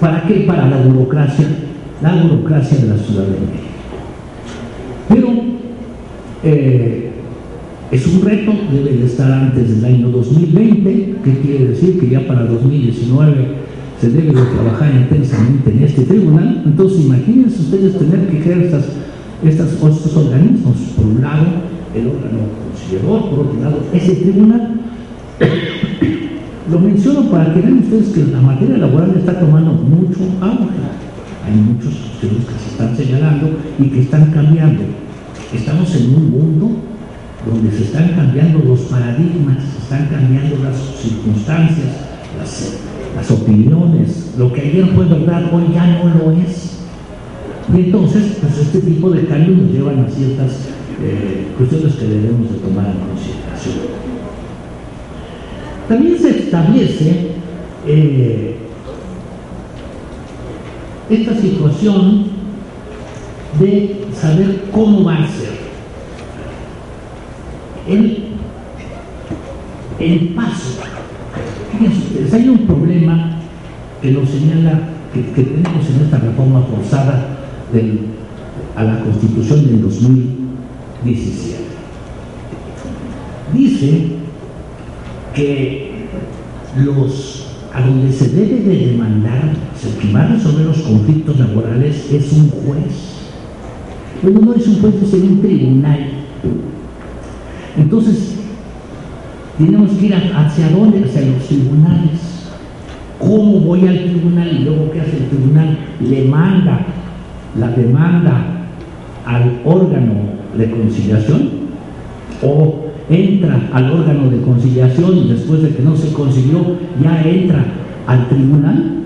¿Para 0.00 0.26
qué? 0.26 0.44
Para 0.46 0.68
la 0.68 0.78
burocracia, 0.78 1.46
la 2.02 2.22
burocracia 2.22 2.78
de 2.78 2.88
la 2.88 2.96
Ciudad 2.96 3.24
de 3.24 3.30
México. 3.32 3.70
Pero 5.08 5.28
eh, 6.42 7.10
es 7.90 8.06
un 8.06 8.22
reto, 8.22 8.52
debe 8.72 8.96
de 8.96 9.06
estar 9.06 9.30
antes 9.30 9.68
del 9.68 9.84
año 9.84 10.08
2020, 10.08 11.16
que 11.22 11.38
quiere 11.40 11.68
decir 11.68 12.00
que 12.00 12.08
ya 12.08 12.26
para 12.26 12.44
2019 12.46 13.34
se 14.00 14.10
debe 14.10 14.32
de 14.32 14.46
trabajar 14.46 14.90
intensamente 14.94 15.70
en 15.70 15.84
este 15.84 16.02
tribunal. 16.04 16.62
Entonces 16.64 17.04
imagínense 17.04 17.60
ustedes 17.60 17.98
tener 17.98 18.28
que 18.28 18.40
crear 18.40 18.60
estas, 18.60 18.84
estas, 19.44 19.72
estos 19.72 20.16
organismos. 20.16 20.76
Por 20.96 21.06
un 21.06 21.20
lado, 21.20 21.44
el 21.94 22.06
órgano 22.06 22.38
conciliador, 22.64 23.28
por 23.28 23.40
otro 23.40 23.60
lado, 23.60 23.78
ese 23.92 24.14
tribunal. 24.14 24.80
Lo 26.70 26.78
menciono 26.78 27.28
para 27.30 27.52
que 27.52 27.60
vean 27.60 27.78
ustedes 27.78 28.08
que 28.10 28.30
la 28.30 28.40
materia 28.40 28.78
laboral 28.78 29.12
está 29.16 29.40
tomando 29.40 29.72
mucho 29.72 30.20
auge. 30.40 30.78
Hay 31.44 31.56
muchos 31.56 31.92
estudios 31.92 32.44
que 32.44 32.54
se 32.62 32.70
están 32.70 32.96
señalando 32.96 33.50
y 33.80 33.88
que 33.88 34.00
están 34.02 34.30
cambiando. 34.30 34.84
Estamos 35.52 35.92
en 35.96 36.14
un 36.14 36.30
mundo 36.30 36.70
donde 37.44 37.72
se 37.76 37.84
están 37.84 38.10
cambiando 38.14 38.60
los 38.60 38.80
paradigmas, 38.82 39.56
se 39.64 39.78
están 39.82 40.06
cambiando 40.06 40.62
las 40.62 40.76
circunstancias, 41.02 41.88
las, 42.38 42.78
las 43.16 43.30
opiniones. 43.32 44.34
Lo 44.38 44.52
que 44.52 44.60
ayer 44.60 44.86
fue 44.94 45.06
verdad, 45.06 45.52
hoy 45.52 45.74
ya 45.74 45.86
no 45.86 46.04
lo 46.04 46.30
es. 46.40 46.78
Y 47.74 47.80
entonces, 47.80 48.38
pues 48.40 48.58
este 48.58 48.78
tipo 48.78 49.10
de 49.10 49.26
cambios 49.26 49.58
nos 49.58 49.72
llevan 49.72 50.04
a 50.04 50.08
ciertas 50.08 50.68
eh, 51.02 51.48
cuestiones 51.58 51.94
que 51.94 52.06
debemos 52.06 52.52
de 52.52 52.58
tomar 52.58 52.86
en 52.86 53.00
consideración. 53.10 54.09
También 55.90 56.16
se 56.16 56.30
establece 56.30 57.32
eh, 57.84 58.54
esta 61.10 61.34
situación 61.34 62.26
de 63.58 64.06
saber 64.14 64.66
cómo 64.70 65.02
va 65.02 65.16
a 65.16 65.26
ser 65.26 65.50
el, 67.88 68.18
el 69.98 70.28
paso. 70.28 70.78
Hay 72.32 72.48
un 72.48 72.58
problema 72.68 73.40
que 74.00 74.12
nos 74.12 74.30
señala 74.30 74.82
que, 75.12 75.22
tenemos 75.42 75.90
en 75.90 76.04
esta 76.04 76.18
reforma 76.18 76.62
forzada 76.62 77.36
a 78.76 78.84
la 78.84 79.00
Constitución 79.00 79.66
del 79.66 79.82
2000 79.82 80.40
17. 81.04 81.56
Dice 83.54 84.20
que 85.34 85.92
los 86.76 87.46
a 87.72 87.82
donde 87.82 88.12
se 88.12 88.28
debe 88.30 88.60
de 88.60 88.86
demandar, 88.88 89.52
que 90.00 90.12
va 90.12 90.22
a 90.22 90.26
resolver 90.26 90.66
los 90.66 90.78
conflictos 90.78 91.38
laborales 91.38 92.10
es 92.12 92.32
un 92.32 92.50
juez. 92.50 93.20
Bueno, 94.22 94.40
no 94.40 94.54
es 94.54 94.66
un 94.66 94.80
juez, 94.80 94.94
es 95.02 95.12
un 95.14 95.40
tribunal. 95.40 95.98
Entonces, 97.78 98.34
tenemos 99.56 99.92
que 99.92 100.06
ir 100.06 100.14
hacia 100.14 100.68
dónde, 100.70 101.04
hacia 101.04 101.22
los 101.22 101.46
tribunales. 101.46 102.20
¿Cómo 103.18 103.60
voy 103.60 103.86
al 103.86 103.98
tribunal? 103.98 104.48
Y 104.52 104.64
luego, 104.64 104.90
¿qué 104.90 105.00
hace 105.00 105.16
el 105.18 105.28
tribunal? 105.28 105.78
Le 106.00 106.24
manda 106.24 106.80
la 107.58 107.68
demanda 107.68 108.44
al 109.26 109.60
órgano 109.64 110.14
de 110.56 110.70
conciliación 110.70 111.50
o 112.42 112.89
entra 113.10 113.68
al 113.72 113.90
órgano 113.90 114.30
de 114.30 114.40
conciliación 114.40 115.16
y 115.18 115.28
después 115.30 115.62
de 115.62 115.74
que 115.74 115.82
no 115.82 115.96
se 115.96 116.12
consiguió 116.12 116.76
ya 117.02 117.22
entra 117.22 117.64
al 118.06 118.28
tribunal. 118.28 118.96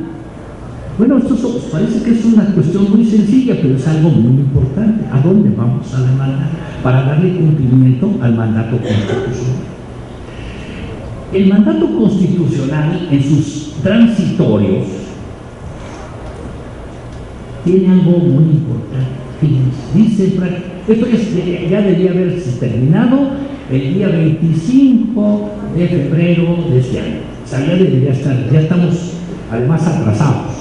Bueno, 0.99 1.19
esto 1.19 1.37
parece 1.73 2.05
que 2.05 2.11
es 2.13 2.25
una 2.25 2.45
cuestión 2.55 2.89
muy 2.95 3.05
sencilla, 3.05 3.57
pero 3.61 3.75
es 3.75 3.89
algo 3.89 4.11
muy 4.11 4.43
importante. 4.43 5.07
¿A 5.11 5.21
dónde 5.21 5.51
vamos 5.57 5.93
a 5.93 6.03
demandar? 6.03 6.51
Para 6.83 7.03
darle 7.03 7.35
cumplimiento 7.37 8.11
al 8.21 8.37
mandato 8.37 8.77
constitucional. 8.77 9.65
El 11.33 11.49
mandato 11.49 11.99
constitucional 11.99 13.09
en 13.11 13.23
sus 13.25 13.73
transitorios 13.83 14.87
tiene 17.65 17.91
algo 17.91 18.19
muy 18.19 18.45
importante. 18.45 19.25
Fíjense, 19.41 19.81
dice 19.95 20.39
esto 20.87 21.07
ya 21.71 21.81
debía 21.81 22.11
haberse 22.11 22.61
terminado 22.61 23.19
el 23.71 23.95
día 23.95 24.09
25 24.09 25.51
de 25.77 25.89
febrero 25.89 26.59
de 26.71 26.81
este 26.81 27.01
año. 27.01 27.21
O 27.45 27.49
sea, 27.49 27.61
ya 27.61 27.75
debería 27.75 28.13
estar, 28.13 28.51
ya 28.53 28.61
estamos 28.61 29.15
además 29.51 29.87
atrasados. 29.87 30.53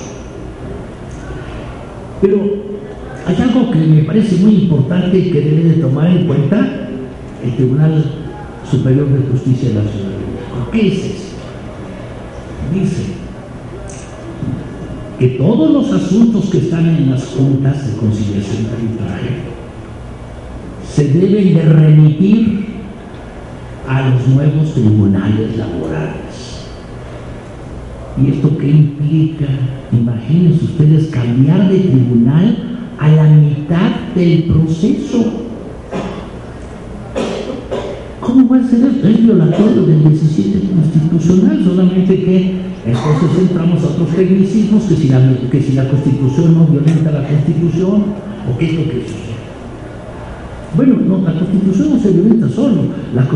Pero 2.22 2.40
hay 3.26 3.36
algo 3.42 3.72
que 3.72 3.80
me 3.80 4.04
parece 4.04 4.38
muy 4.38 4.56
importante 4.64 5.18
y 5.18 5.32
que 5.32 5.42
debe 5.42 5.64
de 5.70 5.82
tomar 5.82 6.08
en 6.08 6.26
cuenta 6.26 6.88
el 7.44 7.56
Tribunal 7.56 8.06
Superior 8.70 9.08
de 9.10 9.32
Justicia 9.32 9.70
de 9.70 9.76
la 9.76 9.82
Ciudad 9.82 10.10
de 10.10 10.18
México. 10.18 10.70
¿Qué 10.72 10.88
es 10.88 10.98
eso? 10.98 11.34
Dice 12.74 13.04
que 15.20 15.28
todos 15.38 15.72
los 15.72 15.92
asuntos 15.92 16.50
que 16.50 16.58
están 16.60 16.88
en 16.88 17.12
las 17.12 17.26
juntas 17.28 17.86
de 17.86 17.98
conciliación 17.98 18.66
arbitraje 18.66 19.54
se 20.94 21.08
deben 21.10 21.54
de 21.54 21.62
remitir 21.62 22.73
a 23.88 24.10
los 24.10 24.28
nuevos 24.28 24.74
tribunales 24.74 25.58
laborales. 25.58 26.54
¿Y 28.22 28.30
esto 28.30 28.58
qué 28.58 28.70
implica? 28.70 29.48
Imagínense 29.92 30.66
ustedes 30.66 31.08
cambiar 31.08 31.70
de 31.70 31.80
tribunal 31.80 32.58
a 33.00 33.10
la 33.10 33.24
mitad 33.24 33.92
del 34.16 34.44
proceso. 34.44 35.42
¿Cómo 38.20 38.48
va 38.48 38.58
a 38.58 38.64
ser 38.64 38.86
esto? 38.86 39.08
Es 39.08 39.24
violatorio 39.24 39.84
del 39.84 40.10
17 40.10 40.60
constitucional, 40.70 41.64
solamente 41.64 42.24
que 42.24 42.64
Entonces 42.86 43.50
entramos 43.50 43.82
a 43.84 43.88
otros 43.88 44.10
tecnicismos 44.10 44.84
que 44.84 44.96
si 44.96 45.08
la, 45.08 45.20
que 45.50 45.62
si 45.62 45.74
la 45.74 45.88
constitución 45.88 46.54
no 46.54 46.66
violenta 46.66 47.12
la 47.12 47.28
constitución, 47.28 48.04
o 48.50 48.58
qué 48.58 48.66
es 48.66 48.74
lo 48.74 48.84
que 48.84 49.02
sucede. 49.02 49.34
Bueno, 50.76 50.96
no, 51.08 51.22
la 51.22 51.40
constitución 51.40 51.92
no 51.92 52.00
se 52.00 52.12
violenta 52.12 52.50
solo, 52.50 52.82
la, 53.16 53.28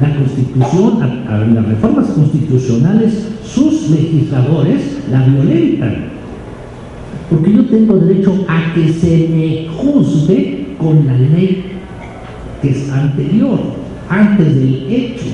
la 0.00 0.14
constitución, 0.14 0.98
las 1.54 1.66
reformas 1.66 2.06
constitucionales, 2.08 3.28
sus 3.44 3.90
legisladores 3.90 4.98
la 5.10 5.24
violentan. 5.24 6.16
Porque 7.30 7.52
yo 7.52 7.64
tengo 7.66 7.96
derecho 7.96 8.44
a 8.48 8.74
que 8.74 8.92
se 8.92 9.28
me 9.28 9.68
juzgue 9.76 10.76
con 10.78 11.06
la 11.06 11.16
ley 11.16 11.64
que 12.62 12.70
es 12.70 12.90
anterior, 12.92 13.58
antes 14.08 14.54
del 14.54 14.86
hecho. 14.88 15.26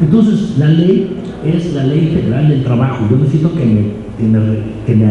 Entonces, 0.00 0.58
la 0.58 0.68
ley 0.68 1.10
es 1.44 1.74
la 1.74 1.84
ley 1.84 2.12
federal 2.14 2.48
del 2.48 2.64
trabajo. 2.64 3.06
Yo 3.10 3.16
necesito 3.18 3.54
que 3.54 3.64
me, 3.64 3.82
que 4.86 4.94
me, 4.94 5.06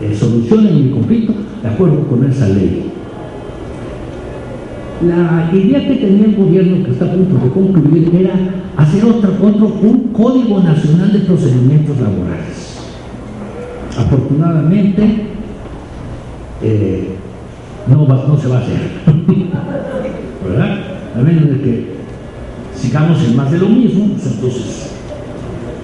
eh, 0.00 0.14
solucionen 0.14 0.86
mi 0.86 0.90
conflicto 0.90 1.34
de 1.62 1.68
acuerdo 1.68 2.06
con 2.08 2.24
esa 2.24 2.48
ley. 2.48 2.84
La 5.06 5.50
idea 5.50 5.88
que 5.88 5.94
tenía 5.94 6.26
el 6.26 6.36
gobierno 6.36 6.84
que 6.84 6.90
está 6.90 7.06
a 7.06 7.12
punto 7.12 7.42
de 7.42 7.50
concluir 7.50 8.10
era 8.14 8.34
hacer 8.76 9.02
otro, 9.02 9.32
otro 9.40 9.78
un 9.80 10.10
código 10.12 10.60
nacional 10.60 11.10
de 11.10 11.20
procedimientos 11.20 11.98
laborales. 11.98 12.76
Afortunadamente, 13.96 15.02
eh, 16.62 17.08
no, 17.88 18.06
no 18.06 18.38
se 18.38 18.48
va 18.48 18.58
a 18.58 18.60
hacer. 18.60 18.76
¿Verdad? 20.46 20.78
A 21.16 21.22
menos 21.22 21.48
de 21.48 21.60
que 21.62 21.86
sigamos 22.74 23.24
en 23.24 23.36
más 23.36 23.50
de 23.50 23.58
lo 23.58 23.68
mismo, 23.70 24.08
pues 24.08 24.26
entonces 24.26 24.90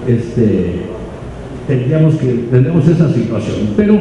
este, 0.07 0.81
tendríamos 1.67 2.15
que, 2.15 2.27
tendríamos 2.51 2.87
esa 2.87 3.11
situación. 3.11 3.55
Pero 3.75 3.99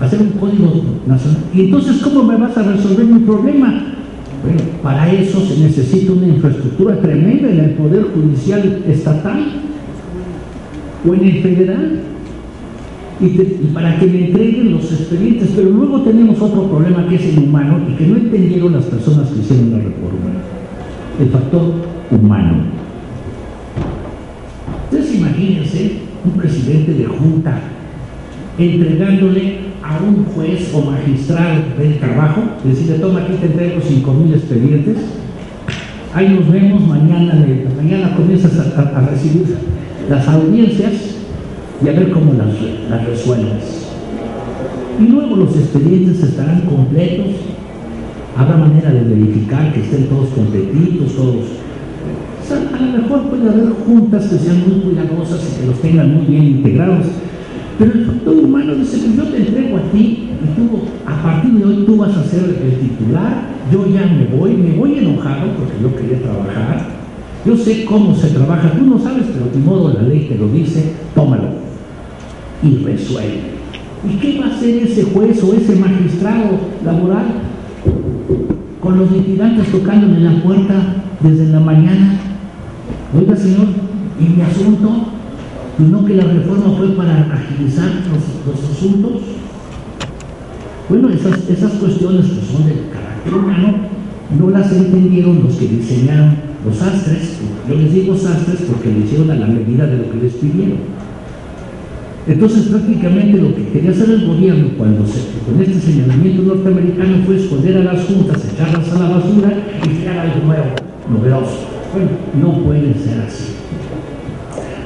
hacer 0.00 0.20
un 0.20 0.30
código 0.30 0.82
nacional. 1.06 1.42
¿Y 1.52 1.66
entonces 1.66 1.98
cómo 1.98 2.22
me 2.22 2.36
vas 2.36 2.56
a 2.56 2.62
resolver 2.62 3.04
mi 3.04 3.20
problema? 3.20 3.96
Bueno, 4.42 4.60
para 4.82 5.12
eso 5.12 5.40
se 5.40 5.58
necesita 5.58 6.12
una 6.12 6.28
infraestructura 6.28 7.00
tremenda 7.00 7.50
en 7.50 7.60
el 7.60 7.70
Poder 7.70 8.04
Judicial 8.14 8.82
Estatal 8.86 9.46
o 11.06 11.14
en 11.14 11.24
el 11.24 11.42
federal. 11.42 12.00
Y, 13.20 13.28
para 13.74 13.98
que 13.98 14.06
me 14.06 14.26
entreguen 14.26 14.70
los 14.74 14.92
expedientes, 14.92 15.50
pero 15.56 15.70
luego 15.70 16.02
tenemos 16.02 16.40
otro 16.40 16.70
problema 16.70 17.08
que 17.08 17.16
es 17.16 17.24
el 17.24 17.38
humano 17.40 17.80
y 17.90 17.96
que 17.96 18.06
no 18.06 18.16
entendieron 18.16 18.72
las 18.72 18.84
personas 18.84 19.28
que 19.30 19.40
hicieron 19.40 19.72
la 19.72 19.78
reforma, 19.78 20.30
el 21.20 21.28
factor 21.28 21.62
humano. 22.12 22.58
Entonces 24.84 25.16
imagínense 25.16 25.92
un 26.24 26.30
presidente 26.40 26.94
de 26.94 27.06
junta 27.06 27.60
entregándole 28.56 29.67
a 29.88 29.98
un 30.02 30.24
juez 30.26 30.70
o 30.74 30.82
magistrado 30.82 31.62
del 31.78 31.98
trabajo, 31.98 32.42
decirle, 32.62 32.98
toma 32.98 33.22
aquí 33.22 33.32
te 33.40 33.46
entrego 33.46 33.80
5 33.80 34.12
mil 34.12 34.34
expedientes, 34.34 34.98
ahí 36.14 36.28
nos 36.28 36.52
vemos, 36.52 36.86
mañana, 36.86 37.46
mañana 37.74 38.14
comienzas 38.14 38.52
a, 38.76 39.00
recibir 39.10 39.56
las 40.10 40.28
audiencias 40.28 40.92
y 41.82 41.88
a 41.88 41.92
ver 41.92 42.10
cómo 42.10 42.34
las, 42.34 42.48
las 42.90 43.06
resuelves. 43.06 43.86
Y 45.00 45.06
luego 45.08 45.36
los 45.36 45.56
expedientes 45.56 46.22
estarán 46.22 46.62
completos, 46.62 47.36
habrá 48.36 48.58
manera 48.58 48.90
de 48.90 49.04
verificar 49.04 49.72
que 49.72 49.80
estén 49.80 50.06
todos 50.08 50.28
completitos, 50.28 51.16
todos 51.16 51.58
a 52.50 52.80
lo 52.80 53.02
mejor 53.02 53.22
puede 53.28 53.48
haber 53.48 53.72
juntas 53.86 54.26
que 54.26 54.38
sean 54.38 54.62
muy 54.66 54.80
cuidadosas 54.80 55.40
y 55.44 55.60
que 55.60 55.66
los 55.66 55.80
tengan 55.80 56.14
muy 56.14 56.26
bien 56.26 56.44
integrados, 56.44 57.06
pero 57.78 57.92
el 57.92 58.06
factor 58.06 58.34
humano 58.34 58.74
dice 58.74 58.98
yo 59.16 59.24
te 59.24 59.36
entrego 59.38 59.76
a 59.76 59.82
ti 59.92 60.30
y 60.42 60.56
tú, 60.56 60.80
a 61.06 61.22
partir 61.22 61.52
de 61.52 61.64
hoy 61.64 61.84
tú 61.86 61.96
vas 61.96 62.16
a 62.16 62.24
ser 62.24 62.44
el 62.44 62.78
titular, 62.80 63.48
yo 63.72 63.86
ya 63.92 64.06
me 64.06 64.36
voy, 64.36 64.56
me 64.56 64.76
voy 64.76 64.98
enojado 64.98 65.52
porque 65.56 65.74
yo 65.82 65.94
quería 65.94 66.22
trabajar, 66.22 66.88
yo 67.46 67.56
sé 67.56 67.84
cómo 67.84 68.14
se 68.14 68.28
trabaja, 68.28 68.72
tú 68.72 68.84
no 68.84 68.98
sabes, 68.98 69.26
pero 69.32 69.50
de 69.52 69.58
modo 69.58 69.94
la 69.94 70.02
ley 70.02 70.26
te 70.28 70.36
lo 70.36 70.48
dice, 70.48 70.92
tómalo 71.14 71.48
y 72.62 72.76
resuelve. 72.84 73.58
¿Y 74.08 74.16
qué 74.18 74.38
va 74.38 74.46
a 74.46 74.56
hacer 74.56 74.76
ese 74.76 75.04
juez 75.04 75.42
o 75.42 75.54
ese 75.54 75.76
magistrado 75.76 76.58
laboral 76.84 77.26
con 78.80 78.98
los 78.98 79.10
litigantes 79.10 79.70
tocándole 79.72 80.20
la 80.20 80.42
puerta 80.42 80.74
desde 81.20 81.46
la 81.46 81.60
mañana 81.60 82.18
Oiga, 83.16 83.34
señor, 83.34 83.68
¿y 84.20 84.24
mi 84.24 84.42
asunto? 84.42 85.17
¿Y 85.78 85.82
no 85.84 86.04
que 86.04 86.14
la 86.14 86.24
reforma 86.24 86.76
fue 86.76 86.88
para 86.96 87.32
agilizar 87.32 87.88
los, 88.10 88.70
asuntos? 88.70 89.22
Bueno, 90.88 91.08
esas, 91.10 91.72
cuestiones 91.74 92.26
que 92.26 92.52
son 92.52 92.66
del 92.66 92.88
carácter 92.92 93.34
humano 93.34 93.74
no 94.36 94.50
las 94.50 94.72
entendieron 94.72 95.44
los 95.44 95.54
que 95.54 95.68
diseñaron 95.68 96.34
los 96.66 96.76
sastres. 96.76 97.38
Yo 97.68 97.76
les 97.76 97.92
digo 97.92 98.16
sastres 98.16 98.62
porque 98.62 98.92
lo 98.92 99.04
hicieron 99.04 99.30
a 99.30 99.36
la 99.36 99.46
medida 99.46 99.86
de 99.86 99.98
lo 99.98 100.10
que 100.10 100.18
les 100.18 100.32
pidieron. 100.34 100.78
Entonces 102.26 102.66
prácticamente 102.66 103.38
lo 103.38 103.54
que 103.54 103.68
quería 103.68 103.92
hacer 103.92 104.10
el 104.10 104.26
gobierno 104.26 104.70
cuando 104.76 105.06
se, 105.06 105.20
con 105.46 105.62
este 105.62 105.80
señalamiento 105.80 106.42
norteamericano 106.42 107.24
fue 107.24 107.36
esconder 107.36 107.78
a 107.78 107.94
las 107.94 108.04
juntas, 108.04 108.44
echarlas 108.52 108.90
a 108.90 108.98
la 108.98 109.08
basura 109.10 109.52
y 109.84 109.88
crear 109.88 110.18
algo 110.18 110.46
nuevo, 110.46 110.66
novedoso. 111.08 111.68
Bueno, 111.92 112.10
no 112.40 112.64
puede 112.64 112.92
ser 112.94 113.20
así. 113.20 113.47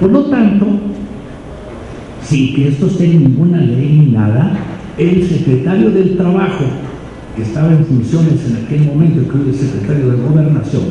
Por 0.01 0.11
lo 0.11 0.25
tanto, 0.25 0.67
sin 2.23 2.55
que 2.55 2.69
esto 2.69 2.87
esté 2.87 3.05
en 3.05 3.25
ninguna 3.25 3.59
ley 3.59 4.01
ni 4.01 4.13
nada, 4.13 4.53
el 4.99 5.29
secretario 5.29 5.91
del 5.91 6.17
Trabajo, 6.17 6.65
que 7.37 7.43
estaba 7.43 7.73
en 7.73 7.85
funciones 7.85 8.45
en 8.47 8.65
aquel 8.65 8.83
momento, 8.87 9.31
que 9.31 9.39
hoy 9.39 9.51
es 9.51 9.57
secretario 9.57 10.11
de 10.11 10.17
Gobernación, 10.23 10.83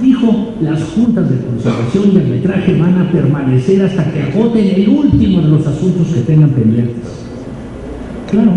dijo, 0.00 0.54
las 0.62 0.82
juntas 0.82 1.28
de 1.30 1.36
conservación 1.44 2.12
y 2.14 2.16
arbitraje 2.16 2.78
van 2.78 2.98
a 2.98 3.12
permanecer 3.12 3.82
hasta 3.82 4.10
que 4.10 4.22
agoten 4.22 4.66
el 4.66 4.88
último 4.88 5.42
de 5.42 5.48
los 5.48 5.66
asuntos 5.66 6.08
que 6.08 6.20
tengan 6.20 6.50
pendientes. 6.50 7.04
Claro, 8.30 8.52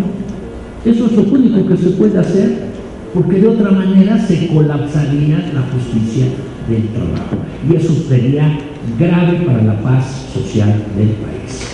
eso 0.85 1.05
es 1.05 1.11
lo 1.13 1.23
único 1.23 1.67
que 1.67 1.77
se 1.77 1.89
puede 1.91 2.17
hacer 2.17 2.73
porque 3.13 3.39
de 3.39 3.47
otra 3.47 3.71
manera 3.71 4.17
se 4.17 4.47
colapsaría 4.47 5.51
la 5.53 5.61
justicia 5.71 6.25
del 6.67 6.87
trabajo 6.87 7.37
y 7.69 7.75
eso 7.75 7.93
sería 8.09 8.57
grave 8.97 9.39
para 9.45 9.63
la 9.63 9.79
paz 9.81 10.29
social 10.33 10.83
del 10.97 11.09
país. 11.09 11.67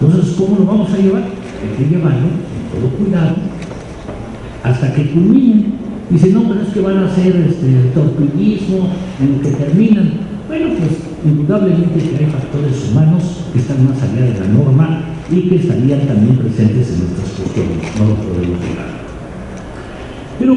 Entonces, 0.00 0.34
¿cómo 0.36 0.58
lo 0.58 0.66
vamos 0.66 0.92
a 0.92 0.96
llevar? 0.96 1.22
Hay 1.22 1.84
que 1.84 1.90
llevarlo 1.90 2.28
con 2.28 2.80
todo 2.80 2.90
cuidado 2.96 3.36
hasta 4.62 4.92
que 4.94 5.10
culminen. 5.10 5.80
Dice, 6.10 6.30
no, 6.30 6.42
pero 6.48 6.62
es 6.62 6.68
que 6.68 6.80
van 6.80 6.98
a 6.98 7.06
hacer 7.06 7.36
este, 7.36 7.90
tortuguismo 7.94 8.88
en 9.20 9.36
lo 9.36 9.42
que 9.42 9.50
terminan. 9.50 10.12
Bueno, 10.48 10.68
pues 10.78 10.90
indudablemente 11.24 11.98
que 11.98 12.24
hay 12.24 12.30
factores 12.30 12.90
humanos 12.90 13.44
que 13.52 13.60
están 13.60 13.88
más 13.88 14.02
allá 14.02 14.22
de 14.22 14.40
la 14.40 14.46
norma 14.46 15.02
y 15.30 15.48
que 15.48 15.56
estarían 15.56 16.00
también 16.00 16.36
presentes 16.36 16.92
en 16.92 16.98
nuestras 17.00 17.30
cuestiones. 17.30 17.98
No 17.98 18.08
lo 18.08 18.14
podemos 18.16 18.60
negar. 18.60 18.99
Pero 20.40 20.56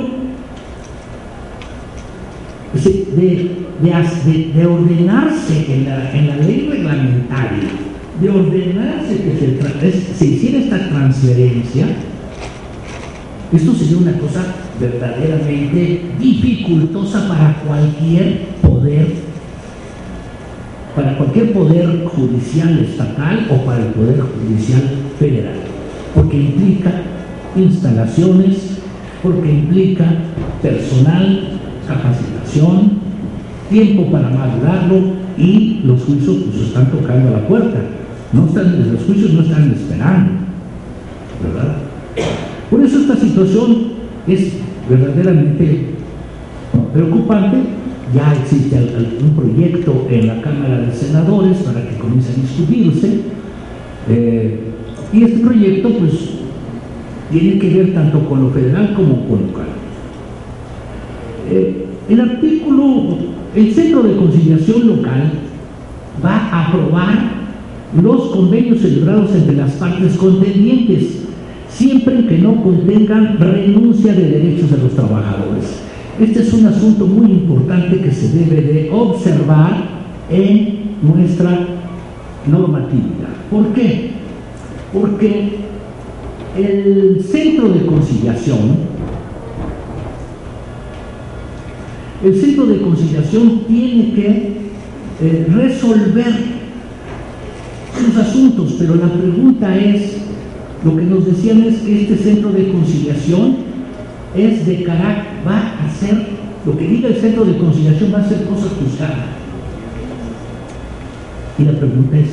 de, 3.16 4.66
ordenarse 4.66 5.74
en 5.74 5.86
la, 6.28 6.38
ley 6.38 6.70
reglamentaria, 6.72 7.70
de 8.22 8.30
ordenarse 8.30 9.18
que 9.18 9.92
se, 10.18 10.26
hiciera 10.26 10.60
esta 10.60 10.90
transferencia, 10.90 11.86
esto 13.52 13.74
sería 13.76 13.98
una 13.98 14.18
cosa 14.18 14.46
verdaderamente 14.80 16.02
dificultosa 16.18 17.28
para 17.28 17.56
cualquier 17.68 18.48
poder, 18.62 19.08
para 20.96 21.18
cualquier 21.18 21.54
poder 21.54 22.06
judicial 22.06 22.80
estatal 22.80 23.48
o 23.52 23.66
para 23.66 23.86
el 23.86 23.92
poder 23.92 24.22
judicial 24.22 24.84
federal, 25.20 25.58
porque 26.16 26.38
implica 26.38 26.92
instalaciones, 27.56 28.73
porque 29.24 29.50
implica 29.50 30.06
personal, 30.62 31.58
capacitación, 31.88 32.92
tiempo 33.70 34.12
para 34.12 34.30
madurarlo 34.30 35.24
y 35.38 35.82
los 35.86 36.04
juicios 36.04 36.38
pues 36.46 36.68
están 36.68 36.92
tocando 36.92 37.32
la 37.32 37.48
puerta. 37.48 37.80
No 38.34 38.46
están, 38.46 38.92
los 38.92 39.04
juicios 39.04 39.34
no 39.34 39.42
están 39.44 39.72
esperando, 39.72 40.32
¿verdad? 41.42 41.78
Por 42.70 42.84
eso 42.84 43.00
esta 43.00 43.16
situación 43.16 43.94
es 44.28 44.54
verdaderamente 44.90 45.86
preocupante. 46.94 47.58
Ya 48.14 48.34
existe 48.34 48.78
un 49.24 49.36
proyecto 49.36 50.08
en 50.10 50.28
la 50.28 50.42
Cámara 50.42 50.82
de 50.82 50.94
Senadores 50.94 51.58
para 51.60 51.88
que 51.88 51.96
comience 51.96 52.32
a 52.32 52.42
discutirse. 52.42 53.22
Eh, 54.10 54.60
y 55.12 55.24
este 55.24 55.40
proyecto, 55.40 55.90
pues, 55.98 56.33
tiene 57.34 57.60
que 57.60 57.70
ver 57.70 57.94
tanto 57.94 58.20
con 58.30 58.44
lo 58.44 58.50
federal 58.52 58.94
como 58.96 59.26
con 59.26 59.42
lo 59.42 59.48
local. 59.48 59.66
Eh, 61.52 61.86
el 62.10 62.20
artículo, 62.20 63.18
el 63.56 63.74
Centro 63.74 64.04
de 64.04 64.16
Conciliación 64.16 64.88
Local 64.88 65.32
va 66.24 66.38
a 66.38 66.68
aprobar 66.68 67.34
los 68.02 68.32
convenios 68.32 68.82
celebrados 68.82 69.34
entre 69.34 69.56
las 69.56 69.72
partes 69.74 70.16
contendientes, 70.16 71.24
siempre 71.70 72.26
que 72.28 72.38
no 72.38 72.62
contengan 72.62 73.38
renuncia 73.40 74.14
de 74.14 74.30
derechos 74.30 74.72
de 74.72 74.78
los 74.78 74.92
trabajadores. 74.94 75.82
Este 76.20 76.42
es 76.42 76.54
un 76.54 76.68
asunto 76.68 77.08
muy 77.08 77.32
importante 77.32 78.00
que 78.00 78.12
se 78.12 78.30
debe 78.38 78.62
de 78.62 78.92
observar 78.92 79.86
en 80.30 80.80
nuestra 81.02 81.68
normatividad. 82.48 83.34
¿Por 83.50 83.68
qué? 83.74 84.12
Porque 84.94 85.64
el 86.58 87.24
centro 87.24 87.70
de 87.70 87.86
conciliación, 87.86 88.94
el 92.24 92.40
centro 92.40 92.66
de 92.68 92.82
conciliación 92.82 93.62
tiene 93.68 94.14
que 94.14 94.54
eh, 95.22 95.48
resolver 95.50 96.34
sus 98.00 98.18
asuntos, 98.18 98.76
pero 98.78 98.96
la 98.96 99.12
pregunta 99.12 99.76
es, 99.78 100.18
lo 100.86 100.96
que 100.96 101.04
nos 101.04 101.26
decían 101.26 101.64
es 101.64 101.80
que 101.80 102.02
este 102.04 102.18
centro 102.18 102.52
de 102.52 102.72
conciliación 102.72 103.58
es 104.36 104.66
de 104.66 104.84
carácter, 104.84 105.34
va 105.48 105.58
a 105.58 105.86
hacer, 105.86 106.28
lo 106.66 106.78
que 106.78 106.88
diga 106.88 107.10
el 107.10 107.16
centro 107.16 107.46
de 107.46 107.58
conciliación 107.58 108.14
va 108.14 108.20
a 108.20 108.30
ser 108.30 108.44
cosa 108.46 108.68
juzgada. 108.80 109.26
Y 111.58 111.64
la 111.64 111.74
pregunta 111.74 112.18
es 112.18 112.30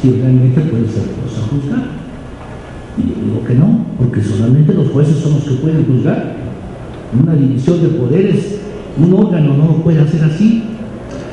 si 0.00 0.10
realmente 0.10 0.60
puede 0.60 0.88
ser 0.88 1.04
cosa 1.22 1.42
juzgada. 1.50 2.04
Y 2.96 3.08
yo 3.08 3.14
digo 3.24 3.44
que 3.46 3.54
no, 3.54 3.86
porque 3.98 4.22
solamente 4.22 4.72
los 4.72 4.88
jueces 4.88 5.16
son 5.16 5.34
los 5.34 5.44
que 5.44 5.54
pueden 5.54 5.84
juzgar. 5.84 6.36
Una 7.20 7.34
división 7.34 7.82
de 7.82 7.88
poderes, 7.88 8.60
un 8.98 9.14
órgano 9.14 9.56
no 9.56 9.82
puede 9.82 10.00
hacer 10.00 10.22
así. 10.24 10.62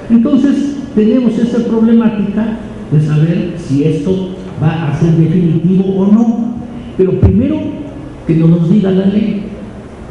Entonces, 0.10 0.78
tenemos 0.96 1.38
esa 1.38 1.60
problemática 1.66 2.58
de 2.92 3.02
saber 3.02 3.54
si 3.58 3.84
esto 3.84 4.30
va 4.62 4.90
a 4.90 5.00
ser 5.00 5.14
definitivo 5.14 5.86
o 5.98 6.12
no. 6.12 6.56
Pero 6.98 7.20
primero, 7.20 7.58
que 8.28 8.36
no 8.36 8.48
nos 8.48 8.70
diga 8.70 8.92
la 8.92 9.06
ley, 9.06 9.44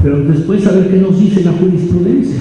pero 0.02 0.18
después 0.24 0.62
saber 0.62 0.88
qué 0.88 0.96
nos 0.96 1.18
dice 1.18 1.44
la 1.44 1.52
jurisprudencia, 1.52 2.40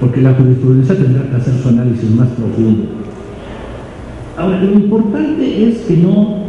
porque 0.00 0.22
la 0.22 0.34
jurisprudencia 0.34 0.96
tendrá 0.96 1.28
que 1.28 1.36
hacer 1.36 1.54
su 1.62 1.68
análisis 1.68 2.10
más 2.10 2.28
profundo. 2.28 2.84
Ahora, 4.36 4.62
lo 4.62 4.72
importante 4.72 5.68
es 5.68 5.78
que 5.80 5.96
no 5.96 6.45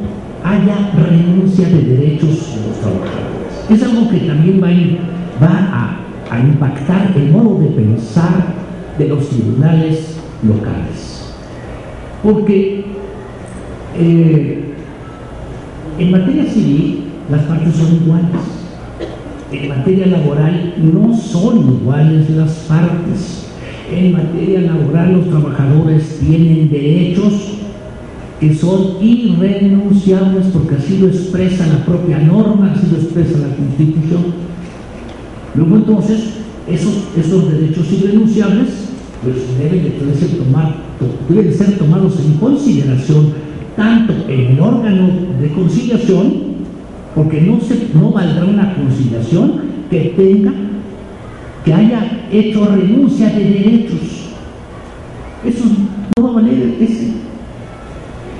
haya 0.49 0.91
renuncia 0.95 1.67
de 1.67 1.81
derechos 1.81 2.29
de 2.29 2.67
los 2.67 2.79
trabajadores. 2.79 3.27
Es 3.69 3.83
algo 3.83 4.09
que 4.09 4.19
también 4.19 4.61
va, 4.61 4.69
a, 6.31 6.39
impactar 6.39 7.13
el 7.15 7.31
modo 7.31 7.59
de 7.59 7.67
pensar 7.67 8.53
de 8.97 9.07
los 9.07 9.29
tribunales 9.29 10.17
locales. 10.43 11.33
Porque 12.23 12.85
eh, 13.97 14.63
en 15.99 16.11
materia 16.11 16.45
civil 16.45 17.03
las 17.29 17.43
partes 17.43 17.75
son 17.75 17.95
iguales. 17.95 18.27
En 19.51 19.69
materia 19.69 20.07
laboral 20.07 20.73
no 20.77 21.15
son 21.15 21.75
iguales 21.75 22.29
las 22.31 22.51
partes. 22.67 23.47
En 23.91 24.13
materia 24.13 24.61
laboral 24.61 25.13
los 25.13 25.29
trabajadores 25.29 26.19
tienen 26.19 26.69
derechos 26.69 27.56
que 28.39 28.53
son 28.53 28.97
irrenunciables 29.01 30.47
porque 30.53 30.75
así 30.75 30.99
lo 30.99 31.07
expresa 31.07 31.65
la 31.67 31.85
propia 31.85 32.19
norma, 32.19 32.73
así 32.73 32.87
lo 32.91 32.97
expresa 32.97 33.39
la 33.39 33.55
Constitución. 33.55 34.47
Luego 35.55 35.75
entonces, 35.75 36.19
esos, 36.67 36.93
esos 37.17 37.51
derechos 37.51 37.91
irrenunciables 37.91 38.67
pues, 39.23 39.37
deben, 39.57 39.93
deben 41.29 41.53
ser 41.53 41.77
tomados 41.77 42.19
en 42.19 42.33
consideración 42.33 43.47
tanto 43.77 44.13
en 44.27 44.39
el 44.39 44.59
órgano 44.59 45.07
de 45.39 45.49
conciliación, 45.49 46.33
porque 47.15 47.41
no, 47.41 47.61
se, 47.61 47.89
no 47.93 48.11
valdrá 48.11 48.43
una 48.43 48.75
conciliación 48.75 49.61
que 49.89 50.13
tenga, 50.17 50.51
que 51.63 51.73
haya 51.73 52.27
hecho 52.31 52.65
renuncia 52.65 53.29
de 53.29 53.43
derechos. 53.43 53.99
Eso 55.45 55.63
no 56.17 56.23
va 56.23 56.29
a 56.29 56.33
valer 56.33 56.75
ese 56.81 57.11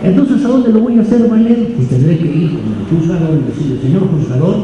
entonces, 0.03 0.45
¿a 0.45 0.47
dónde 0.47 0.71
lo 0.71 0.81
voy 0.81 0.97
a 0.97 1.01
hacer 1.01 1.27
valer? 1.27 1.73
Pues 1.75 1.89
tendré 1.89 2.17
que 2.17 2.25
ir 2.25 2.51
con 2.51 2.61
el 2.61 2.99
juzgador 2.99 3.39
y 3.39 3.51
decirle, 3.51 3.81
señor 3.81 4.07
juzgador, 4.09 4.57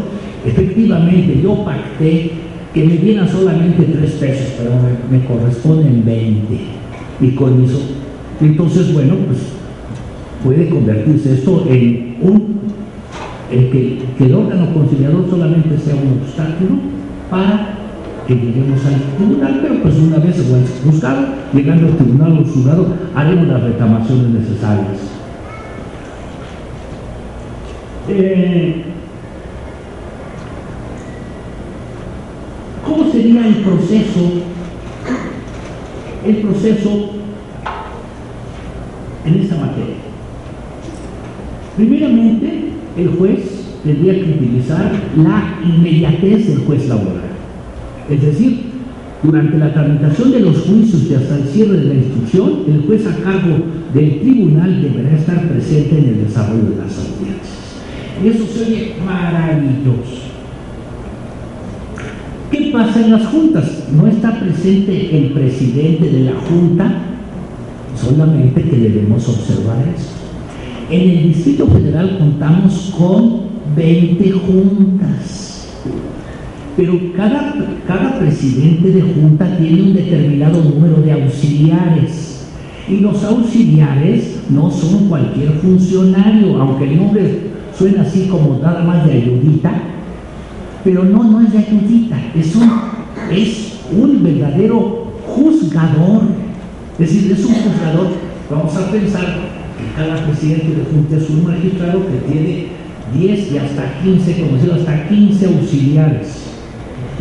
efectivamente 0.45 1.39
yo 1.41 1.65
pacté 1.65 2.31
que 2.73 2.83
me 2.83 2.97
dieran 2.97 3.27
solamente 3.27 3.83
tres 3.83 4.11
pesos, 4.13 4.53
pero 4.57 4.71
me, 5.11 5.25
corresponden 5.25 6.03
20. 6.05 6.59
Y 7.21 7.31
con 7.31 7.63
eso, 7.63 7.79
entonces, 8.41 8.93
bueno, 8.93 9.15
pues 9.27 9.39
puede 10.43 10.69
convertirse 10.69 11.33
esto 11.33 11.65
en 11.69 12.17
un, 12.21 12.59
el 13.51 13.69
que, 13.69 13.99
el 14.19 14.35
órgano 14.35 14.73
conciliador 14.73 15.29
solamente 15.29 15.77
sea 15.77 15.95
un 15.95 16.21
obstáculo 16.21 16.79
para 17.29 17.77
que 18.27 18.35
lleguemos 18.35 18.79
al 18.85 19.17
tribunal, 19.17 19.59
pero 19.61 19.81
pues 19.81 19.95
una 19.97 20.17
vez 20.17 20.37
el 20.37 20.91
juzgado, 20.91 21.27
llegando 21.53 21.87
al 21.87 21.97
tribunal 21.97 22.39
o 22.39 22.43
juzgado, 22.43 22.87
haremos 23.15 23.47
las 23.47 23.63
reclamaciones 23.63 24.29
necesarias. 24.29 25.22
Eh, 28.09 28.83
¿Cómo 32.85 33.11
sería 33.11 33.47
el 33.47 33.55
proceso? 33.55 34.31
El 36.25 36.35
proceso 36.37 37.09
en 39.25 39.39
esta 39.39 39.55
materia. 39.55 39.95
Primeramente, 41.77 42.69
el 42.97 43.07
juez 43.09 43.79
tendría 43.83 44.13
que 44.15 44.31
utilizar 44.31 44.91
la 45.17 45.59
inmediatez 45.65 46.47
del 46.47 46.59
juez 46.65 46.87
laboral. 46.87 47.31
Es 48.09 48.21
decir, 48.21 48.63
durante 49.23 49.57
la 49.57 49.73
tramitación 49.73 50.31
de 50.31 50.39
los 50.41 50.57
juicios 50.59 51.03
y 51.09 51.15
hasta 51.15 51.37
el 51.37 51.47
cierre 51.47 51.77
de 51.77 51.85
la 51.85 51.93
instrucción, 51.93 52.63
el 52.67 52.85
juez 52.85 53.07
a 53.07 53.15
cargo 53.23 53.57
del 53.93 54.19
tribunal 54.19 54.81
deberá 54.81 55.15
estar 55.15 55.47
presente 55.47 55.97
en 55.99 56.05
el 56.09 56.25
desarrollo 56.25 56.71
de 56.71 56.77
las 56.77 56.97
audiencias. 56.97 57.62
Y 58.21 58.27
eso 58.27 58.45
se 58.45 58.93
maravilloso. 59.05 60.33
¿Qué 62.51 62.69
pasa 62.71 63.01
en 63.01 63.11
las 63.11 63.25
juntas? 63.25 63.87
No 63.91 64.05
está 64.07 64.39
presente 64.39 65.17
el 65.17 65.33
presidente 65.33 66.09
de 66.09 66.19
la 66.25 66.33
junta, 66.47 67.01
solamente 67.99 68.61
que 68.61 68.77
debemos 68.77 69.27
observar 69.27 69.77
eso. 69.95 70.11
En 70.91 71.09
el 71.09 71.23
Distrito 71.33 71.65
Federal 71.67 72.17
contamos 72.19 72.93
con 72.95 73.41
20 73.75 74.31
juntas, 74.31 75.67
pero 76.77 76.99
cada, 77.17 77.55
cada 77.87 78.19
presidente 78.19 78.91
de 78.91 79.01
junta 79.01 79.57
tiene 79.57 79.81
un 79.81 79.93
determinado 79.95 80.63
número 80.63 81.01
de 81.01 81.11
auxiliares. 81.11 82.45
Y 82.87 82.97
los 82.97 83.23
auxiliares 83.23 84.41
no 84.49 84.69
son 84.69 85.07
cualquier 85.07 85.53
funcionario, 85.53 86.61
aunque 86.61 86.83
el 86.83 86.97
nombre 86.97 87.52
suena 87.77 88.03
así 88.03 88.27
como 88.27 88.59
nada 88.61 88.83
más 88.83 89.05
de 89.05 89.13
ayudita, 89.13 89.71
pero 90.83 91.03
no, 91.03 91.23
no 91.23 91.41
es 91.41 91.51
de 91.51 91.59
ayudita, 91.59 92.17
es 92.35 92.55
un, 92.55 92.71
es 93.31 93.79
un 93.91 94.23
verdadero 94.23 95.13
juzgador. 95.25 96.23
Es 96.99 97.13
decir, 97.13 97.31
es 97.31 97.45
un 97.45 97.53
juzgador, 97.53 98.07
vamos 98.49 98.75
a 98.75 98.91
pensar 98.91 99.25
que 99.77 100.01
cada 100.01 100.25
presidente 100.25 100.75
de 100.75 100.85
junta 100.85 101.17
es 101.17 101.29
un 101.29 101.45
magistrado 101.45 102.01
que 102.05 102.31
tiene 102.31 102.67
10 103.13 103.51
y 103.51 103.57
hasta 103.57 104.01
15, 104.03 104.41
como 104.41 104.53
decirlo, 104.53 104.75
hasta 104.75 105.07
15 105.07 105.45
auxiliares. 105.47 106.43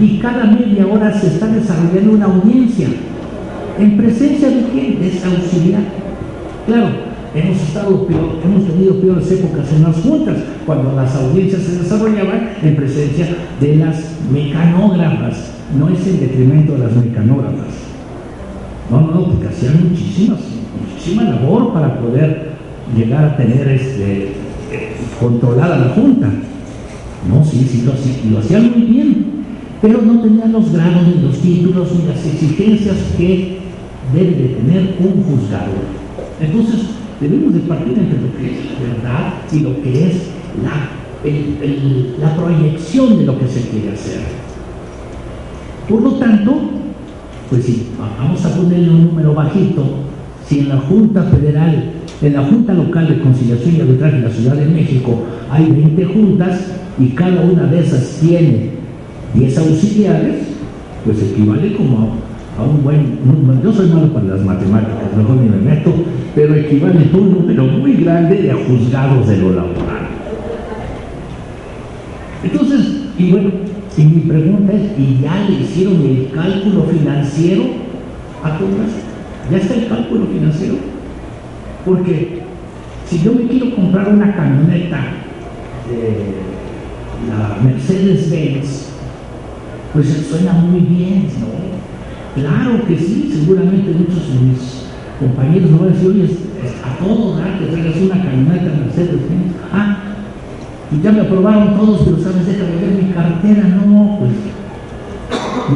Y 0.01 0.19
cada 0.19 0.45
media 0.45 0.87
hora 0.87 1.13
se 1.19 1.29
está 1.29 1.49
desarrollando 1.49 2.13
una 2.13 2.27
audiencia. 2.27 2.89
¿En 3.79 3.97
presencia 3.97 4.49
de 4.49 4.63
quién? 4.73 5.01
De 5.01 5.09
ese 5.09 5.27
auxiliar. 5.27 5.83
Claro, 6.67 7.12
Hemos, 7.35 7.63
estado 7.63 8.07
hemos 8.45 8.67
tenido 8.67 9.01
peores 9.01 9.33
épocas 9.33 9.73
en 9.73 9.85
las 9.85 9.97
juntas, 10.03 10.37
cuando 10.67 10.93
las 10.93 11.15
audiencias 11.17 11.63
se 11.63 11.79
desarrollaban 11.79 12.51
en 12.63 12.77
presencia 12.77 13.27
de 13.59 13.77
las 13.77 13.97
mecanógrafas. 14.31 15.53
No 15.79 15.89
es 15.89 16.07
en 16.07 16.21
detrimento 16.21 16.73
de 16.73 16.79
las 16.81 16.93
mecanógrafas. 16.93 17.69
No, 18.91 19.01
no, 19.01 19.25
porque 19.29 19.49
hacían 19.49 19.89
muchísimas, 19.89 20.41
muchísima 20.79 21.23
labor 21.23 21.73
para 21.73 21.99
poder 22.01 22.53
llegar 22.95 23.25
a 23.25 23.37
tener 23.39 23.67
este, 23.67 24.33
controlada 25.19 25.79
la 25.79 25.95
junta. 25.95 26.29
No, 27.27 27.43
sí, 27.47 27.67
sí, 27.71 27.87
lo, 27.87 27.95
lo 28.31 28.41
hacían 28.41 28.73
muy 28.73 28.83
bien, 28.83 29.27
pero 29.81 30.03
no 30.03 30.21
tenían 30.21 30.53
los 30.53 30.71
grados, 30.71 31.07
ni 31.07 31.23
los 31.23 31.39
títulos, 31.39 31.89
ni 31.93 32.09
las 32.09 32.27
exigencias 32.27 32.97
que 33.17 33.59
debe 34.13 34.31
de 34.33 34.49
tener 34.49 34.97
un 35.01 35.23
juzgado. 35.23 35.73
Entonces, 36.39 36.81
Debemos 37.23 37.55
de 37.55 37.61
partir 37.61 37.97
entre 37.97 38.21
lo 38.21 38.37
que 38.37 38.47
es 38.47 38.81
verdad 38.81 39.35
y 39.53 39.61
lo 39.61 39.81
que 39.81 40.07
es 40.09 40.17
la, 40.63 40.91
la 42.21 42.37
proyección 42.37 43.19
de 43.19 43.25
lo 43.25 43.39
que 43.39 43.47
se 43.47 43.61
quiere 43.69 43.93
hacer. 43.93 44.21
Por 45.89 46.03
lo 46.03 46.13
tanto, 46.15 46.53
pues 47.49 47.65
sí, 47.65 47.89
vamos 48.19 48.45
a 48.45 48.57
ponerle 48.57 48.91
un 48.91 49.05
número 49.05 49.35
bajito, 49.35 49.85
si 50.49 50.61
en 50.61 50.71
la 50.71 50.79
Junta 50.79 51.23
Federal, 51.23 51.93
en 52.21 52.33
la 52.33 52.43
Junta 52.43 52.75
Local 52.75 53.09
de 53.09 53.21
Conciliación 53.21 53.77
y 53.77 53.81
Arbitraje 53.81 54.17
de 54.17 54.23
la 54.23 54.31
Ciudad 54.31 54.55
de 54.55 54.67
México 54.67 55.23
hay 55.51 55.71
20 55.71 56.05
juntas 56.07 56.61
y 56.99 57.09
cada 57.11 57.43
una 57.43 57.65
de 57.67 57.81
esas 57.81 58.19
tiene 58.21 58.71
10 59.35 59.59
auxiliares, 59.59 60.37
pues 61.05 61.23
equivale 61.23 61.75
como 61.75 62.17
a, 62.59 62.63
un 62.63 62.83
buen 62.83 63.19
número. 63.25 63.63
Yo 63.63 63.73
soy 63.73 63.89
malo 63.89 64.13
para 64.13 64.27
las 64.27 64.41
matemáticas, 64.41 65.17
mejor 65.17 65.37
ni 65.37 65.49
me 65.49 65.57
meto, 65.57 65.93
pero 66.35 66.55
equivale 66.55 67.11
a 67.13 67.17
un 67.17 67.33
número 67.33 67.65
muy 67.65 67.95
grande 67.97 68.37
de 68.37 68.53
juzgados 68.53 69.29
de 69.29 69.37
lo 69.39 69.53
laboral. 69.53 70.09
Entonces, 72.43 73.05
y 73.19 73.31
bueno, 73.31 73.51
y 73.97 74.03
mi 74.05 74.21
pregunta 74.23 74.73
es, 74.73 74.99
¿y 74.99 75.21
ya 75.23 75.47
le 75.49 75.61
hicieron 75.61 76.01
el 76.01 76.31
cálculo 76.35 76.85
financiero 76.85 77.65
a 78.43 78.59
todas? 78.59 78.91
¿Ya 79.51 79.59
está 79.59 79.75
el 79.75 79.89
cálculo 79.89 80.27
financiero? 80.27 80.77
Porque 81.85 82.43
si 83.07 83.23
yo 83.23 83.33
me 83.35 83.43
quiero 83.43 83.75
comprar 83.75 84.09
una 84.09 84.35
camioneta 84.35 84.99
de 85.91 86.33
la 87.29 87.59
Mercedes-Benz, 87.63 88.89
pues 89.93 90.27
suena 90.29 90.53
muy 90.55 90.81
bien, 90.81 91.27
¿no? 91.41 92.41
Claro 92.41 92.87
que 92.87 92.97
sí, 92.97 93.31
seguramente 93.31 93.93
muchos 93.93 94.33
de 94.33 94.41
mis 94.41 94.82
compañeros 95.23 95.71
no 95.71 95.79
van 95.79 95.89
a 95.89 95.93
decir, 95.93 96.09
oye, 96.09 96.29
a 96.83 96.99
todo 96.99 97.37
dar 97.37 97.59
que 97.59 97.67
traigas 97.67 97.97
una 97.97 98.23
camioneta 98.23 98.73
Mercedes-Benz. 98.85 99.53
Ah, 99.73 99.99
y 100.91 101.01
ya 101.03 101.13
me 101.13 101.21
aprobaron 101.21 101.77
todos, 101.77 102.01
pero 102.05 102.19
sabes, 102.19 102.47
déjame 102.47 102.77
ver 102.77 103.03
mi 103.03 103.13
cartera, 103.13 103.69
no, 103.87 104.19
pues 104.19 104.33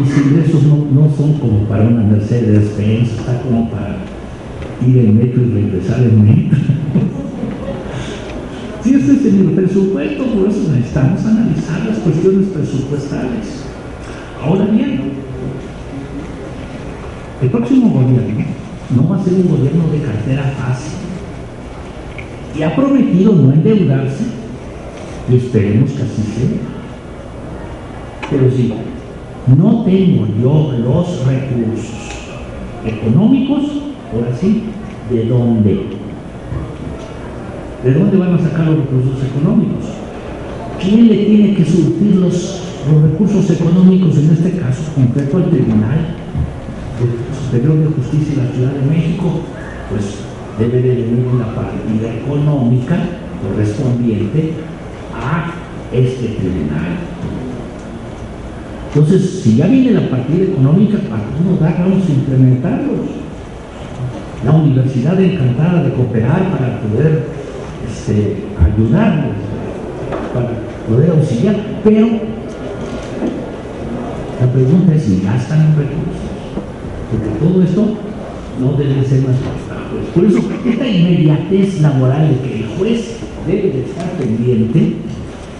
mis 0.02 0.18
ingresos 0.26 0.62
no, 0.64 1.10
son 1.16 1.34
como 1.34 1.60
para 1.60 1.84
una 1.84 2.02
Mercedes 2.02 2.76
Benz, 2.76 3.12
está 3.12 3.40
como 3.40 3.70
para 3.70 3.98
ir 4.86 4.98
en 4.98 5.16
metro 5.16 5.42
y 5.42 5.52
regresar 5.52 6.00
en 6.00 6.24
metro. 6.24 6.58
si 8.82 8.94
este 8.94 9.12
es 9.12 9.24
el 9.24 9.52
presupuesto, 9.52 10.24
por 10.24 10.48
eso 10.48 10.72
necesitamos 10.72 11.24
analizar 11.24 11.86
las 11.86 11.98
cuestiones 11.98 12.48
presupuestales. 12.48 13.62
Ahora 14.42 14.64
bien, 14.66 15.12
el 17.42 17.50
próximo 17.50 17.90
gobierno 17.90 18.55
no 18.94 19.08
va 19.08 19.16
a 19.16 19.24
ser 19.24 19.34
un 19.34 19.48
gobierno 19.48 19.88
de 19.88 20.00
cartera 20.00 20.54
fácil 20.58 20.92
y 22.56 22.62
ha 22.62 22.74
prometido 22.74 23.32
no 23.32 23.52
endeudarse 23.52 24.24
y 25.30 25.36
esperemos 25.36 25.90
que 25.90 26.02
así 26.02 26.22
sea. 26.22 26.60
Pero 28.30 28.50
si 28.50 28.72
no 29.56 29.84
tengo 29.84 30.26
yo 30.40 30.72
los 30.78 31.26
recursos 31.26 31.90
económicos, 32.84 33.64
ahora 34.12 34.36
sí, 34.40 34.62
¿de 35.10 35.24
dónde? 35.26 35.80
¿De 37.84 37.92
dónde 37.92 38.16
van 38.16 38.34
a 38.34 38.38
sacar 38.38 38.66
los 38.66 38.78
recursos 38.78 39.24
económicos? 39.24 39.84
¿Quién 40.80 41.08
le 41.08 41.16
tiene 41.24 41.54
que 41.54 41.64
surtir 41.64 42.16
los, 42.16 42.62
los 42.90 43.02
recursos 43.02 43.50
económicos, 43.50 44.16
en 44.16 44.30
este 44.30 44.58
caso 44.58 44.82
concreto 44.94 45.36
al 45.36 45.50
Tribunal 45.50 46.16
Superior 47.56 47.88
de 47.88 48.02
Justicia 48.02 48.34
de 48.34 48.48
la 48.48 48.54
Ciudad 48.54 48.70
de 48.72 48.94
México? 48.94 49.40
Pues 49.88 50.16
debe 50.58 50.82
de 50.82 51.02
venir 51.02 51.26
una 51.32 51.54
partida 51.54 52.12
económica 52.12 52.98
correspondiente 53.42 54.52
este 55.92 56.28
tribunal. 56.28 56.98
Entonces, 58.88 59.40
si 59.42 59.56
ya 59.56 59.66
viene 59.66 59.92
la 59.92 60.10
partida 60.10 60.44
económica, 60.44 60.98
¿para 61.08 61.22
cómo 61.36 61.56
dar? 61.58 61.78
Vamos 61.78 62.06
a 62.06 62.12
implementarlos. 62.12 63.06
La 64.44 64.52
universidad 64.52 65.18
encantada 65.18 65.84
de 65.84 65.92
cooperar 65.92 66.50
para 66.50 66.80
poder 66.80 67.24
este, 67.88 68.44
ayudarlos, 68.60 69.36
para 70.34 70.50
poder 70.88 71.10
auxiliar, 71.10 71.56
pero 71.82 72.06
la 74.40 74.52
pregunta 74.52 74.94
es 74.94 75.02
si 75.02 75.22
gastan 75.22 75.74
recursos, 75.76 76.25
todo 77.40 77.62
esto 77.62 77.96
no 78.60 78.72
debe 78.72 79.04
ser 79.04 79.22
más 79.22 79.36
pues, 79.90 80.06
Por 80.14 80.24
eso, 80.24 80.48
esta 80.64 80.88
inmediatez 80.88 81.80
laboral 81.80 82.28
de 82.28 82.48
que 82.48 82.56
el 82.56 82.66
juez 82.78 83.16
debe 83.46 83.70
de 83.70 83.80
estar 83.82 84.10
pendiente 84.12 84.94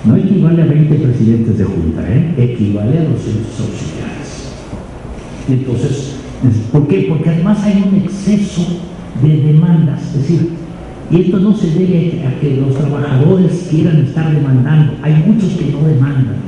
no 0.05 0.17
equivale 0.17 0.63
a 0.63 0.67
20 0.67 0.95
presidentes 0.95 1.59
de 1.59 1.65
junta, 1.65 2.03
¿eh? 2.09 2.35
equivale 2.37 2.99
a 2.99 3.03
los 3.05 3.13
auxiliares. 3.13 4.53
Entonces, 5.49 6.17
¿por 6.71 6.87
qué? 6.87 7.07
Porque 7.09 7.31
además 7.31 7.63
hay 7.65 7.85
un 7.89 7.97
exceso 8.03 8.63
de 9.23 9.37
demandas, 9.37 10.03
es 10.15 10.23
decir, 10.23 10.51
y 11.11 11.21
esto 11.23 11.39
no 11.39 11.55
se 11.55 11.71
debe 11.71 12.23
a 12.27 12.41
que 12.41 12.57
los 12.57 12.75
trabajadores 12.77 13.69
quieran 13.71 13.99
estar 13.99 14.33
demandando, 14.33 14.95
hay 15.03 15.15
muchos 15.27 15.51
que 15.53 15.67
no 15.67 15.87
demandan. 15.87 16.46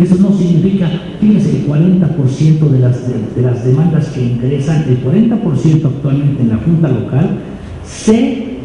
Eso 0.00 0.16
no 0.16 0.36
significa, 0.36 0.90
fíjense, 1.20 1.58
el 1.58 1.66
40% 1.68 2.68
de 2.68 2.78
las, 2.80 3.00
de, 3.36 3.42
las 3.42 3.64
demandas 3.64 4.08
que 4.08 4.24
ingresan, 4.24 4.84
el 4.88 5.02
40% 5.04 5.86
actualmente 5.86 6.42
en 6.42 6.48
la 6.48 6.56
Junta 6.56 6.88
Local, 6.88 7.38
se, 7.84 8.58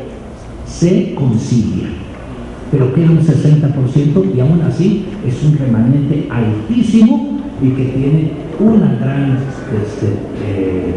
se 0.66 1.14
concilia 1.14 1.90
pero 2.72 2.94
queda 2.94 3.10
un 3.10 3.20
60% 3.20 4.36
y 4.36 4.40
aún 4.40 4.62
así 4.62 5.06
es 5.26 5.44
un 5.44 5.58
remanente 5.58 6.28
altísimo 6.30 7.40
y 7.62 7.70
que 7.70 7.86
tiene 7.86 8.32
una 8.60 8.96
gran 8.96 9.40
este, 9.84 10.08
eh, 10.46 10.94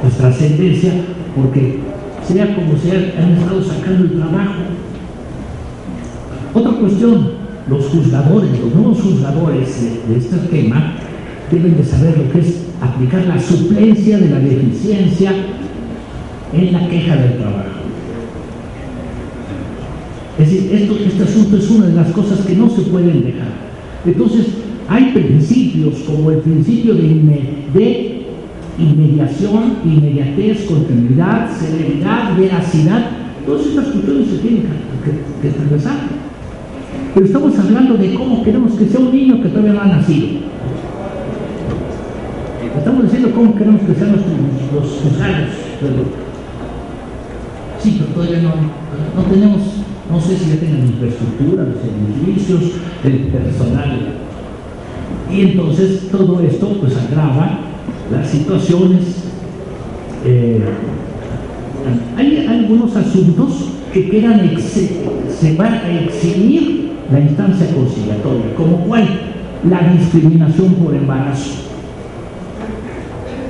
pues, 0.00 0.14
trascendencia 0.16 0.92
porque 1.34 1.80
sea 2.26 2.54
como 2.54 2.76
sea 2.76 3.12
han 3.18 3.32
estado 3.32 3.62
sacando 3.62 4.04
el 4.04 4.12
trabajo. 4.12 4.62
Otra 6.54 6.72
cuestión, 6.72 7.30
los 7.70 7.86
juzgadores, 7.86 8.50
los 8.60 8.74
nuevos 8.74 9.00
juzgadores 9.00 9.68
de, 10.08 10.16
este 10.16 10.36
tema 10.48 10.94
deben 11.50 11.76
de 11.76 11.84
saber 11.84 12.18
lo 12.18 12.32
que 12.32 12.40
es 12.40 12.64
aplicar 12.80 13.26
la 13.26 13.40
suplencia 13.40 14.18
de 14.18 14.28
la 14.28 14.40
deficiencia 14.40 15.32
en 16.52 16.72
la 16.72 16.88
queja 16.88 17.16
del 17.16 17.38
trabajo. 17.38 17.70
Es 20.38 20.50
decir, 20.50 20.72
este 20.72 21.22
asunto 21.22 21.56
es 21.56 21.70
una 21.70 21.86
de 21.86 21.94
las 21.94 22.10
cosas 22.12 22.40
que 22.40 22.56
no 22.56 22.68
se 22.68 22.82
pueden 22.82 23.22
dejar. 23.22 23.52
Entonces, 24.04 24.46
hay 24.88 25.12
principios 25.12 25.96
como 26.06 26.30
el 26.30 26.38
principio 26.38 26.94
de, 26.94 28.22
inmediación, 28.78 29.76
inmediatez, 29.84 30.64
continuidad, 30.64 31.50
celeridad, 31.52 32.36
veracidad. 32.36 33.10
Todas 33.46 33.66
estas 33.66 33.86
cuestiones 33.88 34.28
se 34.28 34.38
tienen 34.38 34.62
que, 35.04 35.48
que, 35.48 35.54
atravesar. 35.54 36.19
Pero 37.14 37.26
estamos 37.26 37.58
hablando 37.58 37.94
de 37.94 38.14
cómo 38.14 38.42
queremos 38.44 38.72
que 38.74 38.86
sea 38.86 39.00
un 39.00 39.12
niño 39.12 39.42
que 39.42 39.48
todavía 39.48 39.72
no 39.72 39.80
ha 39.80 39.86
nacido. 39.86 40.28
Estamos 42.76 43.04
diciendo 43.04 43.32
cómo 43.34 43.54
queremos 43.56 43.82
que 43.82 43.94
sean 43.94 44.12
los, 44.12 44.20
los, 44.20 45.02
Sí, 47.82 47.96
pero 47.98 48.12
todavía 48.14 48.42
no, 48.42 48.50
no 48.50 49.28
tenemos 49.30 49.60
no 50.10 50.20
sé 50.20 50.36
si 50.36 50.50
ya 50.50 50.56
tienen 50.56 50.86
infraestructura, 50.86 51.64
los 51.64 51.76
servicios, 51.78 52.72
el 53.04 53.18
personal. 53.28 53.98
Y 55.32 55.40
entonces 55.42 56.08
todo 56.10 56.40
esto 56.40 56.76
pues 56.80 56.96
agrava 56.96 57.60
las 58.10 58.28
situaciones. 58.28 59.02
Eh, 60.24 60.60
hay 62.16 62.46
algunos 62.46 62.94
asuntos 62.96 63.68
que 63.92 64.10
quedan, 64.10 64.56
se 64.58 65.56
van 65.56 65.74
a 65.74 66.00
eximir 66.00 66.89
la 67.10 67.20
instancia 67.20 67.74
conciliatoria, 67.74 68.54
como 68.56 68.84
cuál, 68.86 69.06
la 69.68 69.92
discriminación 69.92 70.74
por 70.74 70.94
embarazo. 70.94 71.68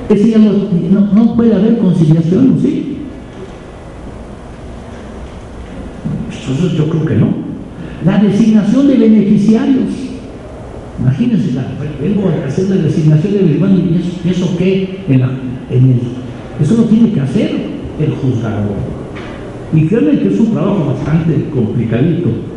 Decir, 0.09 0.37
no, 0.39 1.13
no 1.13 1.35
puede 1.35 1.55
haber 1.55 1.77
conciliación, 1.77 2.57
¿sí? 2.61 2.97
Entonces 6.51 6.77
yo 6.77 6.89
creo 6.89 7.05
que 7.05 7.15
no. 7.15 7.27
La 8.03 8.17
designación 8.17 8.87
de 8.87 8.97
beneficiarios. 8.97 9.89
Imagínense, 10.99 11.51
vengo 12.01 12.27
a 12.27 12.47
hacer 12.47 12.69
la 12.69 12.75
designación 12.75 13.33
de 13.33 13.39
beneficiarios 13.39 14.05
y 14.25 14.29
eso, 14.29 14.57
qué? 14.57 15.03
En, 15.07 15.21
el, 15.21 16.01
eso 16.61 16.75
lo 16.75 16.83
tiene 16.83 17.11
que 17.11 17.21
hacer 17.21 17.51
el 17.99 18.11
juzgador. 18.15 18.75
Y 19.73 19.87
créanme 19.87 20.19
que 20.19 20.27
es 20.27 20.39
un 20.39 20.51
trabajo 20.51 20.93
bastante 20.93 21.45
complicadito. 21.53 22.50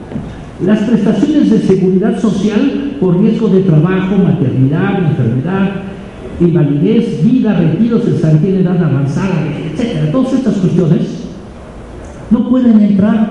Las 0.65 0.79
prestaciones 0.81 1.51
de 1.51 1.59
seguridad 1.59 2.19
social 2.19 2.97
por 2.99 3.21
riesgo 3.21 3.49
de 3.49 3.61
trabajo, 3.61 4.17
maternidad, 4.17 5.11
enfermedad, 5.11 5.71
invalidez, 6.41 7.23
vida, 7.23 7.55
retiros, 7.55 8.05
cesantía 8.05 8.61
edad 8.61 8.83
avanzada, 8.83 9.47
etc. 9.47 10.11
Todas 10.11 10.33
estas 10.33 10.55
cuestiones 10.55 11.03
no 12.31 12.49
pueden 12.49 12.81
entrar 12.81 13.31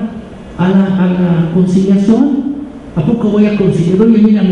a 0.57 0.69
la, 0.69 1.49
conciliación. 1.53 2.53
¿A 2.95 3.03
poco 3.03 3.29
voy 3.29 3.47
a 3.47 3.55
conciliar? 3.55 4.01
Oye, 4.01 4.19
mira, 4.19 4.43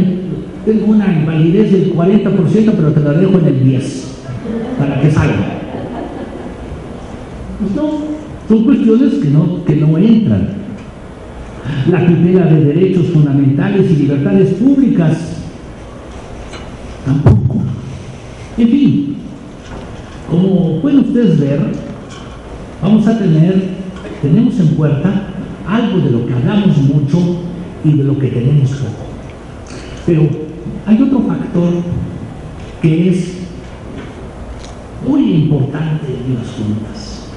tengo 0.65 0.87
una 0.87 1.13
invalidez 1.13 1.71
del 1.71 1.93
40%, 1.93 2.71
pero 2.75 2.91
te 2.91 2.99
la 2.99 3.13
dejo 3.13 3.37
en 3.37 3.45
el 3.45 3.63
10% 3.63 3.81
para 4.79 4.99
que 4.99 5.11
salga. 5.11 5.59
Pues 7.59 7.71
son 8.49 8.63
cuestiones 8.63 9.13
que 9.13 9.29
no, 9.29 9.63
que 9.65 9.75
no 9.75 9.97
entran. 9.99 10.60
La 11.89 12.05
tutela 12.05 12.45
de 12.45 12.65
derechos 12.65 13.07
fundamentales 13.07 13.89
y 13.91 13.95
libertades 13.95 14.53
públicas, 14.55 15.17
tampoco. 17.05 17.61
En 18.57 18.67
fin, 18.67 19.15
como 20.29 20.79
pueden 20.81 20.99
ustedes 20.99 21.39
ver, 21.39 21.59
vamos 22.81 23.07
a 23.07 23.17
tener, 23.17 23.69
tenemos 24.21 24.59
en 24.59 24.67
puerta 24.69 25.27
algo 25.67 25.99
de 25.99 26.11
lo 26.11 26.25
que 26.25 26.33
hablamos 26.33 26.77
mucho 26.77 27.41
y 27.83 27.93
de 27.93 28.03
lo 28.03 28.17
que 28.17 28.27
tenemos 28.27 28.69
poco. 28.71 29.05
Pero 30.05 30.29
hay 30.85 31.01
otro 31.01 31.21
factor 31.21 31.73
que 32.81 33.09
es 33.09 33.37
muy 35.07 35.33
importante 35.33 36.07
en 36.07 36.35
las 36.35 36.47
juntas 36.51 37.29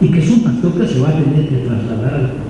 y 0.00 0.08
que 0.08 0.18
es 0.18 0.30
un 0.30 0.40
factor 0.40 0.72
que 0.80 0.86
se 0.86 1.00
va 1.00 1.08
a 1.10 1.12
tener 1.12 1.48
que 1.48 1.56
trasladar 1.56 2.41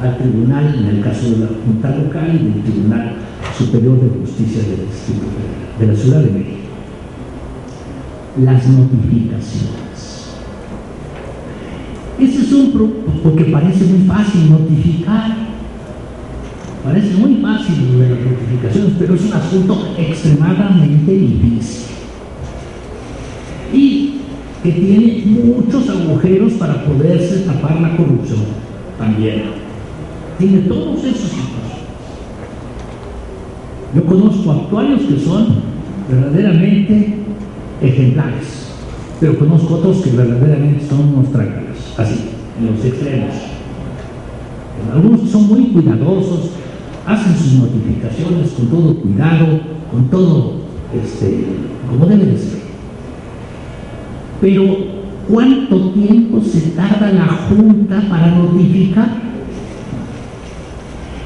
al, 0.00 0.16
tribunal 0.18 0.74
en 0.74 0.86
el 0.86 1.02
caso 1.02 1.30
de 1.30 1.38
la 1.38 1.48
Junta 1.64 1.96
Local 1.96 2.40
y 2.40 2.52
del 2.52 2.62
Tribunal 2.62 3.12
Superior 3.56 4.00
de 4.00 4.20
Justicia 4.20 4.62
del 4.62 4.86
Distrito 4.86 5.26
de 5.78 5.86
la 5.86 5.94
Ciudad 5.94 6.20
de 6.20 6.30
México. 6.30 6.58
Las 8.42 8.66
notificaciones. 8.68 10.28
Ese 12.18 12.40
es 12.42 12.52
un 12.52 12.72
porque 13.22 13.44
parece 13.44 13.84
muy 13.84 14.06
fácil 14.06 14.50
notificar. 14.50 15.36
Parece 16.84 17.14
muy 17.16 17.36
fácil 17.36 17.98
las 17.98 18.10
notificaciones, 18.10 18.92
pero 18.98 19.14
es 19.14 19.24
un 19.24 19.32
asunto 19.32 19.94
extremadamente 19.98 21.12
difícil 21.12 21.88
y 23.72 24.20
que 24.62 24.72
tiene 24.72 25.22
muchos 25.26 25.88
agujeros 25.88 26.54
para 26.54 26.84
poderse 26.84 27.40
tapar 27.40 27.80
la 27.80 27.96
corrupción 27.96 28.40
también. 28.98 29.67
Tiene 30.38 30.58
todos 30.60 30.98
esos 31.04 31.32
hijos. 31.32 31.58
Yo 33.94 34.04
conozco 34.04 34.52
actuarios 34.52 35.00
que 35.00 35.18
son 35.18 35.46
verdaderamente 36.08 37.14
ejemplares, 37.82 38.68
pero 39.18 39.38
conozco 39.38 39.74
otros 39.74 39.96
que 39.98 40.10
verdaderamente 40.10 40.86
son 40.88 41.14
unos 41.14 41.32
trácalas, 41.32 41.94
así, 41.96 42.30
en 42.60 42.66
los 42.66 42.84
extremos. 42.84 43.34
Algunos 44.94 45.28
son 45.28 45.48
muy 45.48 45.64
cuidadosos, 45.66 46.50
hacen 47.04 47.36
sus 47.36 47.54
notificaciones 47.54 48.50
con 48.52 48.66
todo 48.68 48.94
cuidado, 48.94 49.46
con 49.90 50.08
todo, 50.08 50.52
este, 50.94 51.46
como 51.90 52.06
debe 52.06 52.26
de 52.26 52.38
ser. 52.38 52.58
Pero, 54.40 54.62
¿cuánto 55.28 55.90
tiempo 55.90 56.40
se 56.40 56.60
tarda 56.70 57.12
la 57.12 57.26
Junta 57.26 58.02
para 58.08 58.36
notificar? 58.36 59.27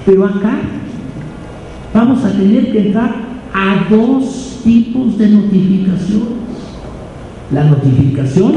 Pero 0.04 0.26
acá 0.26 0.58
vamos 1.94 2.24
a 2.24 2.32
tener 2.32 2.72
que 2.72 2.86
entrar 2.86 3.14
a 3.54 3.86
dos 3.90 4.60
tipos 4.64 5.18
de 5.18 5.28
notificaciones. 5.28 6.28
La 7.52 7.64
notificación 7.64 8.52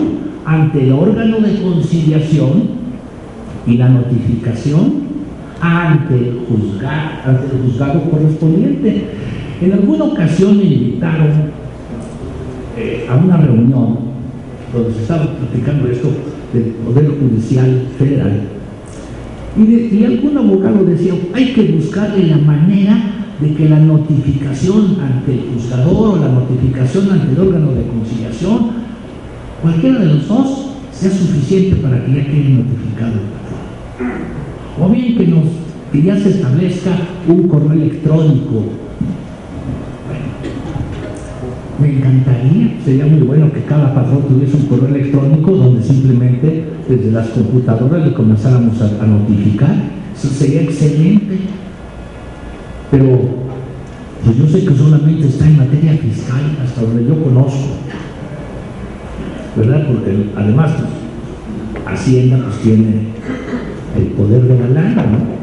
ante 0.45 0.83
el 0.83 0.91
órgano 0.93 1.39
de 1.39 1.61
conciliación 1.61 2.85
y 3.67 3.77
la 3.77 3.89
notificación 3.89 5.05
ante 5.59 6.15
el, 6.15 6.39
juzgado 6.47 8.09
correspondiente. 8.09 9.05
En 9.61 9.73
alguna 9.73 10.05
ocasión 10.05 10.57
me 10.57 10.63
invitaron 10.65 11.31
eh, 12.77 13.07
a 13.09 13.15
una 13.15 13.37
reunión 13.37 13.97
cuando 14.71 14.91
se 14.91 15.01
estaba 15.01 15.25
platicando 15.37 15.89
esto 15.89 16.09
del 16.53 16.63
Poder 16.63 17.07
Judicial 17.19 17.87
Federal, 17.97 18.41
y, 19.57 20.03
algún 20.03 20.37
abogado 20.37 20.83
decía, 20.85 21.13
hay 21.33 21.53
que 21.53 21.63
buscarle 21.63 22.27
la 22.27 22.37
manera 22.37 22.97
de 23.39 23.53
que 23.53 23.69
la 23.69 23.79
notificación 23.79 24.97
ante 25.01 25.33
el 25.33 25.41
juzgador 25.53 26.17
o 26.17 26.21
la 26.21 26.29
notificación 26.29 27.09
ante 27.11 27.33
el 27.33 27.39
órgano 27.39 27.71
de 27.71 27.83
conciliación, 27.87 28.71
cualquiera 29.61 29.99
de 29.99 30.05
los 30.05 30.27
dos, 30.27 30.71
sea 30.91 31.11
suficiente 31.11 31.77
para 31.77 32.03
que 32.03 32.13
ya 32.13 32.25
quede 32.25 32.49
notificado. 32.49 33.13
O 34.81 34.89
bien 34.89 35.17
que, 35.17 35.27
nos, 35.27 35.45
que 35.91 36.01
ya 36.01 36.17
se 36.17 36.29
establezca 36.29 36.91
un 37.27 37.47
correo 37.47 37.73
electrónico 37.73 38.63
me 41.79 41.89
encantaría, 41.89 42.77
sería 42.83 43.05
muy 43.05 43.21
bueno 43.21 43.51
que 43.51 43.63
cada 43.63 43.93
patrón 43.93 44.23
tuviese 44.27 44.55
un 44.55 44.65
correo 44.67 44.95
electrónico 44.95 45.51
donde 45.51 45.83
simplemente 45.83 46.63
desde 46.87 47.11
las 47.11 47.27
computadoras 47.29 48.05
le 48.05 48.13
comenzáramos 48.13 48.81
a, 48.81 49.05
notificar. 49.05 49.75
Eso 50.15 50.29
sería 50.29 50.61
excelente. 50.61 51.39
Pero 52.91 53.19
pues 54.23 54.37
yo 54.37 54.47
sé 54.47 54.65
que 54.65 54.73
solamente 54.75 55.27
está 55.27 55.47
en 55.47 55.57
materia 55.57 55.93
fiscal, 55.97 56.41
hasta 56.63 56.81
donde 56.81 57.05
yo 57.05 57.21
conozco. 57.21 57.75
¿Verdad? 59.57 59.87
Porque 59.87 60.29
además 60.35 60.71
pues, 60.77 60.89
Hacienda 61.87 62.37
pues 62.37 62.59
tiene 62.59 63.07
el 63.97 64.07
poder 64.13 64.43
de 64.43 64.59
la 64.59 64.67
lana, 64.69 65.03
¿no? 65.03 65.35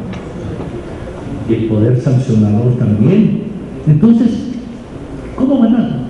Y 1.49 1.55
el 1.55 1.65
poder 1.67 2.01
sancionador 2.01 2.77
también. 2.79 3.43
Entonces, 3.87 4.31
¿cómo 5.37 5.61
van 5.61 6.02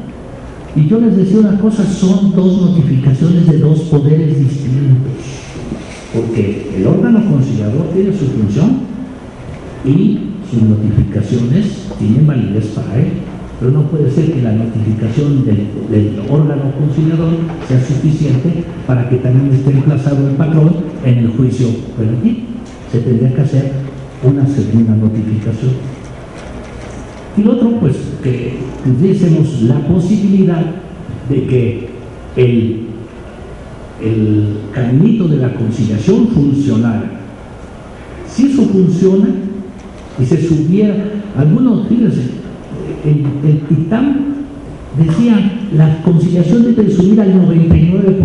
y 0.75 0.87
yo 0.87 0.99
les 1.01 1.17
decía 1.17 1.41
una 1.41 1.59
cosa, 1.59 1.85
son 1.85 2.35
dos 2.35 2.63
notificaciones 2.63 3.47
de 3.47 3.59
dos 3.59 3.81
poderes 3.81 4.39
distintos, 4.39 5.13
porque 6.15 6.71
el 6.77 6.87
órgano 6.87 7.23
conciliador 7.31 7.89
tiene 7.93 8.13
su 8.13 8.27
función 8.27 8.93
y 9.85 10.19
sus 10.51 10.63
notificaciones 10.63 11.89
tienen 11.99 12.27
validez 12.27 12.67
para 12.69 12.97
él, 12.99 13.13
pero 13.61 13.71
no 13.71 13.83
puede 13.83 14.11
ser 14.11 14.33
que 14.33 14.43
la 14.43 14.53
notificación 14.53 15.45
del, 15.45 16.23
órgano 16.31 16.73
conciliador 16.79 17.35
sea 17.69 17.81
suficiente 17.85 18.65
para 18.87 19.09
que 19.09 19.17
también 19.17 19.55
esté 19.55 19.73
emplazado 19.73 20.29
el 20.29 20.35
patrón 20.37 20.77
en 21.05 21.19
el 21.19 21.29
juicio 21.29 21.69
aquí 22.19 22.45
Se 22.91 23.01
tendría 23.01 23.35
que 23.35 23.41
hacer 23.41 23.73
una 24.23 24.47
segunda 24.47 24.95
notificación. 24.95 25.73
Y 27.37 27.43
lo 27.43 27.53
otro, 27.53 27.81
pues, 27.81 27.97
que 28.23 28.59
tuviésemos 28.85 29.63
la 29.63 29.81
posibilidad 29.87 30.65
de 31.29 31.47
que 31.47 31.89
el, 32.37 32.81
el 34.03 34.59
caminito 34.73 35.29
de 35.29 35.37
la 35.39 35.53
conciliación 35.55 36.29
funcionara. 36.29 37.11
Si 38.29 38.47
eso 38.47 38.63
funciona 38.63 39.29
y 40.21 40.25
se 40.25 40.49
subiera, 40.49 41.05
algunos, 41.37 41.89
fíjense, 41.89 42.23
el, 43.05 43.25
el 43.49 43.61
decía 44.99 45.59
la 45.77 46.03
conciliación 46.03 46.65
debe 46.65 46.91
subir 46.91 47.21
al 47.21 47.35
99%. 47.35 48.23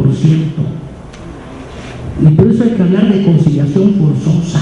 Y 2.20 2.30
por 2.32 2.48
eso 2.48 2.64
hay 2.64 2.70
que 2.72 2.82
hablar 2.82 3.14
de 3.14 3.24
conciliación 3.24 3.94
forzosa. 3.94 4.62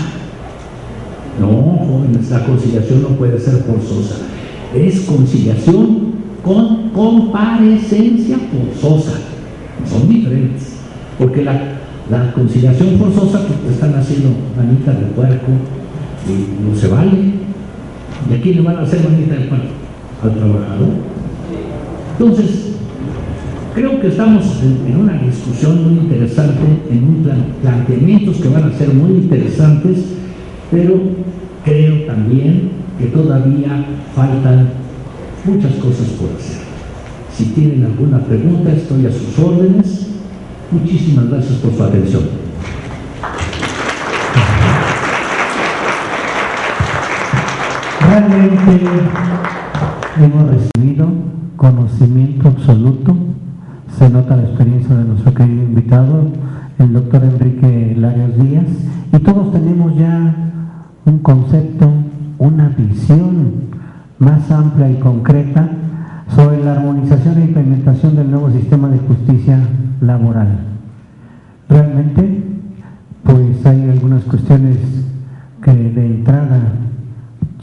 No, 1.39 1.47
jóvenes, 1.47 2.29
la 2.29 2.45
conciliación 2.45 3.01
no 3.01 3.09
puede 3.09 3.39
ser 3.39 3.63
forzosa 3.63 4.34
es 4.75 5.01
conciliación 5.01 6.15
con 6.43 6.89
comparecencia 6.89 8.37
forzosa. 8.37 9.17
Son 9.89 10.07
diferentes, 10.07 10.75
porque 11.17 11.43
la, 11.43 12.33
conciliación 12.33 12.99
forzosa 12.99 13.41
pues, 13.47 13.73
están 13.73 13.95
haciendo 13.95 14.29
manitas 14.55 14.99
de 14.99 15.05
puerco 15.07 15.51
y 16.27 16.69
no 16.69 16.75
se 16.75 16.87
vale. 16.87 17.45
¿Y 18.29 18.33
a 18.33 18.41
quién 18.41 18.55
le 18.57 18.61
van 18.61 18.77
a 18.77 18.81
hacer 18.81 19.01
manita 19.09 19.35
de 19.35 19.45
puerco? 19.45 19.65
Al 20.23 20.33
trabajador. 20.33 20.87
Entonces, 22.17 22.75
creo 23.73 23.99
que 23.99 24.07
estamos 24.07 24.45
en, 24.63 24.97
una 24.97 25.13
discusión 25.13 25.83
muy 25.83 26.05
interesante, 26.05 26.61
en 26.89 27.03
un 27.03 27.27
planteamientos 27.61 28.37
que 28.37 28.49
van 28.49 28.63
a 28.63 28.77
ser 28.77 28.93
muy 28.93 29.17
interesantes, 29.17 30.05
pero 30.71 30.95
creo 31.63 32.05
también 32.05 32.84
que 32.97 33.05
todavía 33.07 33.85
faltan 34.15 34.69
muchas 35.45 35.73
cosas 35.73 36.07
por 36.19 36.29
hacer. 36.37 36.63
Si 37.33 37.45
tienen 37.47 37.83
alguna 37.83 38.19
pregunta, 38.19 38.71
estoy 38.71 39.05
a 39.05 39.11
sus 39.11 39.37
órdenes. 39.39 40.07
Muchísimas 40.71 41.29
gracias 41.29 41.59
por 41.59 41.73
su 41.73 41.83
atención. 41.83 42.23
Realmente 47.99 48.89
hemos 50.21 50.49
recibido 50.49 51.07
conocimiento 51.57 52.47
absoluto, 52.47 53.15
se 53.97 54.09
nota 54.09 54.37
la 54.37 54.43
experiencia 54.43 54.95
de 54.95 55.03
nuestro 55.03 55.33
querido 55.33 55.63
invitado, 55.63 56.27
el 56.79 56.93
doctor 56.93 57.23
Enrique 57.23 57.95
Larios 57.97 58.37
Díaz, 58.37 58.65
y 59.11 59.19
todos 59.19 59.51
tenemos 59.51 59.97
ya 59.97 60.35
un 61.05 61.19
concepto 61.19 61.91
una 62.37 62.69
visión 62.69 63.75
más 64.19 64.49
amplia 64.51 64.89
y 64.89 64.99
concreta 64.99 65.69
sobre 66.35 66.63
la 66.63 66.73
armonización 66.73 67.37
e 67.37 67.45
implementación 67.45 68.15
del 68.15 68.31
nuevo 68.31 68.49
sistema 68.51 68.87
de 68.89 68.99
justicia 68.99 69.59
laboral. 70.01 70.59
Realmente, 71.69 72.43
pues 73.23 73.65
hay 73.65 73.89
algunas 73.89 74.23
cuestiones 74.23 74.77
que 75.61 75.73
de 75.73 76.05
entrada 76.05 76.59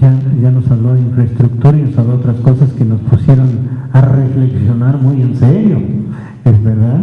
ya, 0.01 0.13
ya 0.41 0.51
nos 0.51 0.69
habló 0.71 0.95
de 0.95 1.01
infraestructura 1.01 1.79
y 1.79 1.83
nos 1.83 1.99
habló 1.99 2.13
de 2.13 2.19
otras 2.19 2.37
cosas 2.37 2.73
que 2.73 2.85
nos 2.85 3.01
pusieron 3.01 3.49
a 3.93 4.01
reflexionar 4.01 5.01
muy 5.01 5.23
en 5.23 5.37
serio, 5.37 5.79
es 6.45 6.63
verdad, 6.63 7.01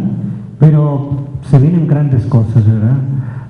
pero 0.59 1.27
se 1.49 1.59
vienen 1.59 1.87
grandes 1.87 2.25
cosas, 2.25 2.65
¿verdad? 2.65 2.97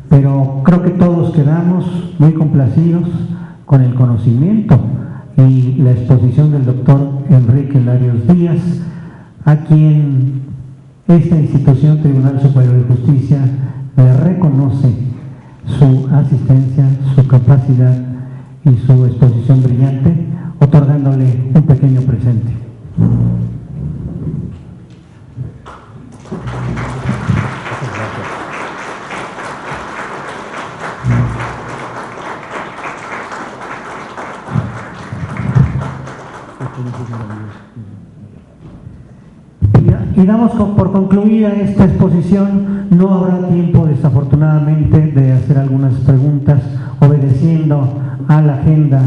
Pero 0.10 0.62
creo 0.64 0.84
que 0.84 0.92
todos 0.92 1.34
quedamos 1.34 2.14
muy 2.20 2.34
complacidos 2.34 3.08
con 3.70 3.84
el 3.84 3.94
conocimiento 3.94 4.80
y 5.38 5.76
la 5.84 5.92
exposición 5.92 6.52
del 6.52 6.66
doctor 6.66 7.20
Enrique 7.30 7.80
Larios 7.80 8.28
Díaz, 8.28 8.58
a 9.46 9.58
quien 9.58 10.42
esta 11.08 11.36
institución, 11.40 12.02
Tribunal 12.02 12.42
Superior 12.42 12.78
de 12.78 12.96
Justicia, 12.96 13.38
le 13.96 14.18
reconoce 14.18 14.92
su 15.66 16.10
asistencia, 16.12 16.90
su 17.14 17.28
capacidad 17.28 17.96
y 18.66 18.76
su 18.88 19.06
exposición 19.06 19.62
brillante, 19.62 20.16
otorgándole 20.60 21.52
un 21.54 21.62
pequeño 21.62 22.02
presente. 22.02 22.52
Y 40.20 40.26
damos 40.26 40.52
por 40.52 40.92
concluida 40.92 41.54
esta 41.54 41.86
exposición. 41.86 42.88
No 42.90 43.14
habrá 43.14 43.48
tiempo, 43.48 43.86
desafortunadamente, 43.86 45.00
de 45.00 45.32
hacer 45.32 45.58
algunas 45.58 45.94
preguntas 46.02 46.60
obedeciendo 47.00 47.88
a 48.28 48.42
la 48.42 48.56
agenda 48.56 49.02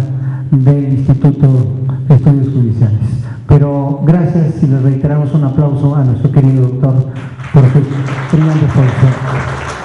del 0.51 0.95
Instituto 0.95 1.67
de 2.09 2.15
Estudios 2.15 2.49
Judiciales. 2.55 3.01
Pero 3.47 4.01
gracias 4.07 4.63
y 4.63 4.67
les 4.69 4.83
reiteramos 4.83 5.35
un 5.35 5.45
aplauso 5.45 5.95
a 5.95 6.03
nuestro 6.03 6.33
querido 6.33 6.63
doctor 6.63 6.95
por 7.53 7.63
su 7.65 8.37
brillante 8.37 8.65
exposición. 8.65 9.82